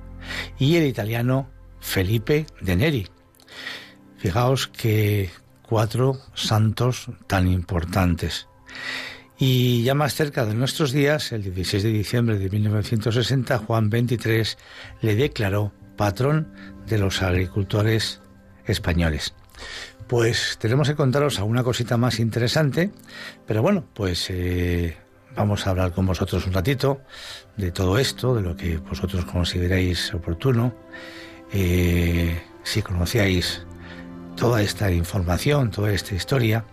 y 0.59 0.77
el 0.77 0.87
italiano 0.87 1.49
Felipe 1.81 2.47
de 2.61 2.77
Neri. 2.77 3.09
Fijaos 4.19 4.67
que 4.67 5.31
cuatro 5.69 6.19
santos 6.35 7.09
tan 7.27 7.49
importantes. 7.49 8.49
Y 9.39 9.83
ya 9.83 9.95
más 9.95 10.15
cerca 10.15 10.47
de 10.47 10.55
nuestros 10.55 10.93
días, 10.93 11.33
el 11.33 11.43
16 11.43 11.83
de 11.83 11.91
diciembre 11.91 12.39
de 12.39 12.49
1960, 12.49 13.59
Juan 13.59 13.91
XXIII 13.91 14.57
le 15.03 15.15
declaró 15.15 15.73
patrón 15.97 16.53
de 16.87 16.99
los 16.99 17.23
agricultores 17.23 18.21
españoles. 18.65 19.35
Pues 20.07 20.57
tenemos 20.59 20.89
que 20.89 20.95
contaros 20.95 21.39
alguna 21.39 21.65
cosita 21.65 21.97
más 21.97 22.21
interesante, 22.21 22.93
pero 23.47 23.61
bueno, 23.61 23.85
pues 23.93 24.31
eh, 24.31 24.97
vamos 25.35 25.67
a 25.67 25.71
hablar 25.71 25.93
con 25.93 26.07
vosotros 26.07 26.47
un 26.47 26.53
ratito 26.53 27.03
de 27.57 27.73
todo 27.73 27.99
esto, 27.99 28.35
de 28.35 28.43
lo 28.43 28.57
que 28.57 28.79
vosotros 28.79 29.25
consideráis 29.25 30.15
oportuno. 30.15 30.75
Eh, 31.53 32.41
si 32.63 32.83
conocíais 32.83 33.67
toda 34.37 34.63
esta 34.63 34.91
información, 34.91 35.71
toda 35.71 35.93
esta 35.93 36.15
historia, 36.15 36.65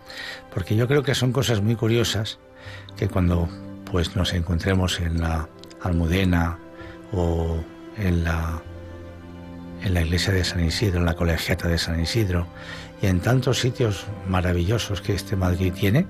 porque 0.53 0.75
yo 0.75 0.87
creo 0.87 1.03
que 1.03 1.15
son 1.15 1.31
cosas 1.31 1.61
muy 1.61 1.75
curiosas 1.75 2.39
que 2.97 3.07
cuando 3.07 3.49
pues 3.91 4.15
nos 4.15 4.33
encontremos 4.33 4.99
en 4.99 5.21
la 5.21 5.49
Almudena 5.81 6.59
o 7.11 7.57
en 7.97 8.23
la 8.23 8.61
en 9.83 9.93
la 9.93 10.01
iglesia 10.01 10.33
de 10.33 10.43
San 10.43 10.63
Isidro, 10.63 10.99
en 10.99 11.05
la 11.05 11.15
colegiata 11.15 11.67
de 11.67 11.77
San 11.77 11.99
Isidro 11.99 12.47
y 13.01 13.07
en 13.07 13.19
tantos 13.19 13.59
sitios 13.59 14.05
maravillosos 14.27 15.01
que 15.01 15.13
este 15.13 15.35
Madrid 15.35 15.73
tiene, 15.73 16.07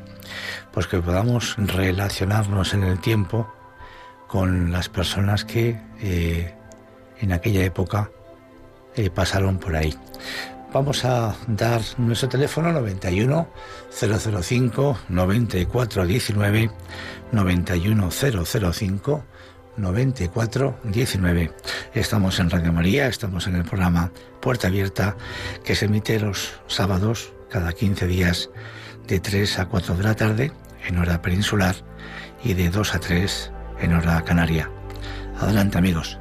pues 0.71 0.87
que 0.87 1.01
podamos 1.01 1.55
relacionarnos 1.57 2.73
en 2.75 2.83
el 2.83 2.99
tiempo 2.99 3.51
con 4.27 4.71
las 4.71 4.89
personas 4.89 5.43
que 5.43 5.79
eh, 6.01 6.53
en 7.19 7.33
aquella 7.33 7.63
época 7.63 8.11
eh, 8.95 9.09
pasaron 9.09 9.57
por 9.57 9.75
ahí. 9.75 9.95
Vamos 10.73 11.05
a 11.05 11.35
dar 11.45 11.81
nuestro 11.99 12.27
teléfono 12.29 12.71
91 12.71 13.47
005 13.91 14.97
9419 15.07 16.71
91 17.31 18.09
005 18.11 19.23
9419. 19.77 21.51
Estamos 21.93 22.39
en 22.39 22.49
Radio 22.49 22.73
María, 22.73 23.05
estamos 23.05 23.45
en 23.45 23.57
el 23.57 23.63
programa 23.65 24.11
Puerta 24.41 24.67
Abierta 24.67 25.15
que 25.63 25.75
se 25.75 25.85
emite 25.85 26.19
los 26.19 26.59
sábados 26.65 27.33
cada 27.51 27.71
15 27.71 28.07
días 28.07 28.49
de 29.05 29.19
3 29.19 29.59
a 29.59 29.67
4 29.67 29.95
de 29.95 30.03
la 30.03 30.15
tarde 30.15 30.51
en 30.87 30.97
hora 30.97 31.21
peninsular 31.21 31.75
y 32.43 32.55
de 32.55 32.71
2 32.71 32.95
a 32.95 32.99
3 32.99 33.51
en 33.79 33.93
hora 33.93 34.23
canaria. 34.23 34.71
Adelante 35.39 35.77
amigos. 35.77 36.17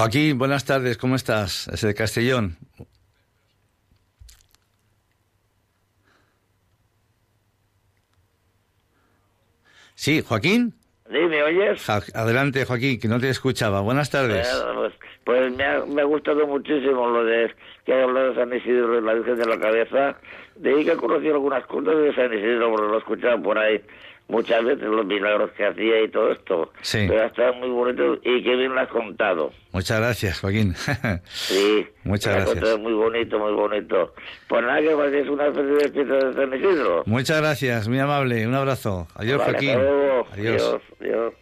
Joaquín, 0.00 0.38
buenas 0.38 0.64
tardes, 0.64 0.96
¿cómo 0.96 1.14
estás? 1.14 1.68
Es 1.68 1.82
de 1.82 1.92
Castellón. 1.92 2.56
Sí, 9.94 10.22
Joaquín. 10.26 10.72
Sí, 11.06 11.18
¿me 11.18 11.42
oyes? 11.42 11.86
Adelante, 12.14 12.64
Joaquín, 12.64 12.98
que 12.98 13.08
no 13.08 13.20
te 13.20 13.28
escuchaba. 13.28 13.82
Buenas 13.82 14.08
tardes. 14.08 14.48
pues, 14.74 14.94
pues 15.24 15.54
me, 15.54 15.64
ha, 15.66 15.84
me, 15.84 16.00
ha, 16.00 16.06
gustado 16.06 16.46
muchísimo 16.46 17.06
lo 17.06 17.22
de 17.22 17.54
que 17.84 17.92
ha 17.92 18.02
hablado 18.02 18.30
de 18.30 18.36
San 18.36 18.56
Isidro 18.56 18.98
y 18.98 19.02
la 19.02 19.12
Virgen 19.12 19.36
de 19.36 19.44
la 19.44 19.60
Cabeza. 19.60 20.16
De 20.56 20.70
ahí 20.70 20.82
que 20.82 20.92
he 20.92 20.96
conocido 20.96 21.34
algunas 21.34 21.66
cosas 21.66 21.94
de 21.98 22.14
San 22.14 22.32
Isidro, 22.32 22.70
porque 22.70 22.86
lo 22.86 22.94
he 22.94 22.98
escuchado 23.00 23.42
por 23.42 23.58
ahí 23.58 23.82
muchas 24.30 24.64
veces, 24.64 24.84
los 24.84 25.04
milagros 25.04 25.50
que 25.56 25.66
hacía 25.66 26.02
y 26.02 26.08
todo 26.08 26.32
esto. 26.32 26.72
Sí. 26.80 27.06
Pero 27.08 27.26
está 27.26 27.52
muy 27.52 27.68
bonito 27.68 28.14
y 28.22 28.42
qué 28.42 28.56
bien 28.56 28.74
lo 28.74 28.80
has 28.80 28.88
contado. 28.88 29.52
Muchas 29.72 29.98
gracias, 29.98 30.40
Joaquín. 30.40 30.74
sí. 31.24 31.86
Muchas 32.04 32.34
gracias. 32.34 32.78
Muy 32.78 32.92
bonito, 32.92 33.38
muy 33.38 33.52
bonito. 33.52 34.14
Pues 34.48 34.62
nada, 34.62 34.80
que 34.80 35.20
es 35.20 35.28
una 35.28 35.52
feliz 35.52 35.92
fiesta 35.92 36.14
de 36.14 36.34
San 36.34 36.54
Isidro. 36.54 37.02
Muchas 37.06 37.40
gracias, 37.40 37.88
muy 37.88 37.98
amable. 37.98 38.46
Un 38.46 38.54
abrazo. 38.54 39.08
Adiós, 39.14 39.38
vale, 39.38 39.52
Joaquín. 39.52 39.78
Adiós. 39.78 40.26
Adiós. 40.32 40.82
Adiós. 41.00 41.34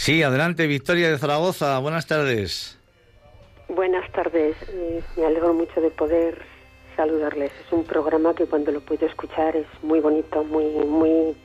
Sí, 0.00 0.22
adelante, 0.22 0.66
Victoria 0.66 1.10
de 1.10 1.18
Zaragoza. 1.18 1.78
Buenas 1.78 2.06
tardes. 2.06 2.79
Buenas 3.74 4.10
tardes. 4.10 4.56
Me 5.16 5.24
alegro 5.24 5.54
mucho 5.54 5.80
de 5.80 5.90
poder 5.90 6.42
saludarles. 6.96 7.52
Es 7.64 7.72
un 7.72 7.84
programa 7.84 8.34
que 8.34 8.46
cuando 8.46 8.72
lo 8.72 8.80
puedo 8.80 9.06
escuchar 9.06 9.54
es 9.54 9.66
muy 9.82 10.00
bonito, 10.00 10.42
muy 10.42 10.64
muy 10.64 11.36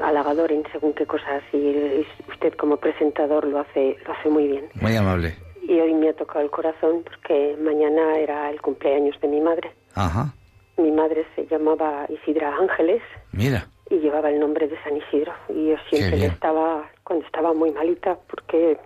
halagador 0.00 0.52
en 0.52 0.62
según 0.70 0.92
qué 0.92 1.06
cosas 1.06 1.42
y 1.52 2.06
usted 2.28 2.54
como 2.54 2.76
presentador 2.76 3.44
lo 3.44 3.58
hace 3.58 3.96
lo 4.06 4.12
hace 4.12 4.28
muy 4.28 4.46
bien. 4.46 4.68
Muy 4.80 4.94
amable. 4.94 5.34
Y 5.62 5.80
hoy 5.80 5.92
me 5.92 6.08
ha 6.08 6.14
tocado 6.14 6.40
el 6.40 6.50
corazón 6.50 7.02
porque 7.02 7.56
mañana 7.60 8.16
era 8.18 8.48
el 8.50 8.60
cumpleaños 8.60 9.20
de 9.20 9.28
mi 9.28 9.40
madre. 9.40 9.72
Ajá. 9.94 10.32
Mi 10.76 10.92
madre 10.92 11.26
se 11.34 11.46
llamaba 11.46 12.06
Isidra 12.08 12.56
Ángeles. 12.56 13.02
Mira. 13.32 13.68
Y 13.90 13.96
llevaba 13.96 14.30
el 14.30 14.38
nombre 14.38 14.68
de 14.68 14.80
San 14.84 14.96
Isidro. 14.96 15.32
Y 15.48 15.70
yo 15.70 15.76
siempre 15.90 16.16
le 16.16 16.26
estaba, 16.26 16.88
cuando 17.02 17.26
estaba 17.26 17.52
muy 17.52 17.72
malita, 17.72 18.16
porque 18.30 18.78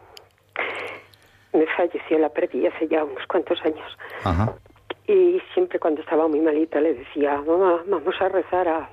me 1.53 1.67
falleció, 1.77 2.19
la 2.19 2.29
perdí 2.29 2.67
hace 2.67 2.89
ya 2.89 3.05
unos 3.05 3.27
cuantos 3.27 3.61
años. 3.65 3.99
Ajá. 4.25 4.55
Y 5.07 5.41
siempre 5.53 5.79
cuando 5.79 6.01
estaba 6.01 6.29
muy 6.29 6.41
malita 6.41 6.81
le 6.81 6.95
decía, 6.95 7.41
mamá, 7.43 7.83
vamos 7.87 8.15
a 8.21 8.29
rezar 8.29 8.69
a, 8.69 8.89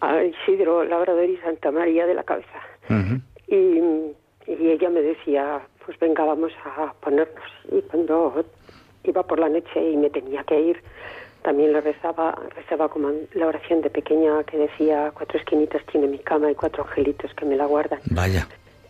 a 0.00 0.22
Isidro 0.22 0.84
Labrador 0.84 1.28
y 1.28 1.36
Santa 1.38 1.70
María 1.70 2.06
de 2.06 2.14
la 2.14 2.22
Cabeza. 2.22 2.60
Uh 2.88 2.92
-huh. 2.92 3.20
y, 3.48 4.52
y 4.52 4.70
ella 4.70 4.90
me 4.90 5.02
decía, 5.02 5.60
pues 5.84 5.98
venga, 5.98 6.24
vamos 6.24 6.52
a 6.64 6.92
ponernos. 7.00 7.44
Y 7.72 7.80
cuando 7.82 8.44
iba 9.04 9.22
por 9.22 9.38
la 9.40 9.48
noche 9.48 9.90
y 9.90 9.96
me 9.96 10.10
tenía 10.10 10.44
que 10.44 10.60
ir, 10.60 10.82
también 11.42 11.72
le 11.72 11.80
rezaba, 11.80 12.36
rezaba 12.56 12.88
como 12.88 13.10
la 13.34 13.46
oración 13.46 13.80
de 13.80 13.90
pequeña 13.90 14.42
que 14.44 14.58
decía, 14.58 15.12
cuatro 15.14 15.38
esquinitas 15.38 15.84
tiene 15.86 16.08
mi 16.08 16.18
cama 16.18 16.50
y 16.50 16.54
cuatro 16.54 16.84
angelitos 16.84 17.32
que 17.34 17.44
me 17.44 17.56
la 17.56 17.66
guardan. 17.66 18.00
Vaya. 18.10 18.46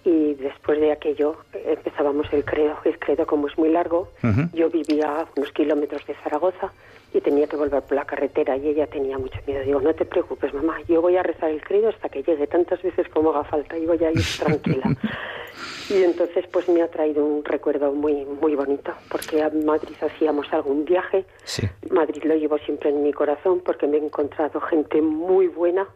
Y 0.07 0.35
después 0.35 0.79
de 0.81 0.93
aquello 0.93 1.37
empezábamos 1.53 2.27
el 2.33 2.45
credo. 2.45 2.77
El 2.85 2.97
credo, 2.99 3.27
como 3.27 3.49
es 3.49 3.59
muy 3.59 3.71
largo, 3.71 4.09
Uh 4.23 4.27
-huh. 4.29 4.51
yo 4.53 4.71
vivía 4.71 5.07
a 5.21 5.27
unos 5.37 5.51
kilómetros 5.53 6.07
de 6.07 6.15
Zaragoza 6.23 6.71
y 7.13 7.21
tenía 7.21 7.47
que 7.49 7.57
volver 7.57 7.83
por 7.83 7.97
la 7.97 8.05
carretera 8.05 8.57
y 8.57 8.69
ella 8.69 8.87
tenía 8.87 9.19
mucho 9.19 9.39
miedo. 9.49 9.63
Digo, 9.65 9.81
no 9.81 9.93
te 9.95 10.05
preocupes, 10.05 10.55
mamá, 10.55 10.77
yo 10.89 11.01
voy 11.03 11.17
a 11.17 11.23
rezar 11.25 11.51
el 11.51 11.61
credo 11.69 11.89
hasta 11.89 12.09
que 12.09 12.23
llegue 12.23 12.47
tantas 12.47 12.81
veces 12.83 13.09
como 13.09 13.31
haga 13.31 13.45
falta 13.45 13.77
y 13.77 13.85
voy 13.87 14.03
a 14.05 14.11
ir 14.13 14.23
tranquila. 14.39 14.87
y 15.91 16.03
entonces 16.05 16.45
pues 16.53 16.69
me 16.69 16.83
ha 16.83 16.89
traído 16.89 17.25
un 17.25 17.45
recuerdo 17.45 17.93
muy 17.93 18.25
muy 18.43 18.55
bonito 18.55 18.93
porque 19.11 19.43
a 19.43 19.51
Madrid 19.51 19.97
hacíamos 20.01 20.47
algún 20.53 20.85
viaje. 20.85 21.25
Sí. 21.45 21.63
Madrid 21.91 22.23
lo 22.25 22.35
llevo 22.37 22.59
siempre 22.59 22.91
en 22.91 23.03
mi 23.03 23.13
corazón 23.13 23.61
porque 23.65 23.87
me 23.89 23.97
he 23.97 24.05
encontrado 24.05 24.61
gente 24.61 25.01
muy 25.03 25.49
buena. 25.49 25.87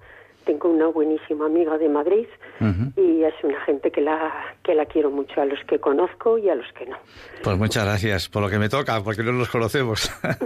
Tengo 0.44 0.68
una 0.68 0.86
buenísima 0.88 1.46
amiga 1.46 1.78
de 1.78 1.88
Madrid 1.88 2.26
Uh 2.60 2.64
-huh. 2.64 2.92
y 2.98 3.24
es 3.24 3.32
una 3.42 3.58
gente 3.64 3.90
que 3.90 4.02
la 4.02 4.32
que 4.62 4.74
la 4.74 4.84
quiero 4.84 5.10
mucho 5.10 5.40
a 5.40 5.46
los 5.46 5.58
que 5.66 5.78
conozco 5.78 6.36
y 6.36 6.50
a 6.50 6.54
los 6.54 6.66
que 6.74 6.84
no. 6.84 6.96
Pues 7.42 7.56
muchas 7.56 7.84
gracias 7.86 8.28
por 8.28 8.42
lo 8.42 8.50
que 8.50 8.58
me 8.58 8.68
toca, 8.68 9.02
porque 9.02 9.22
no 9.22 9.32
los 9.32 9.48
conocemos. 9.48 10.10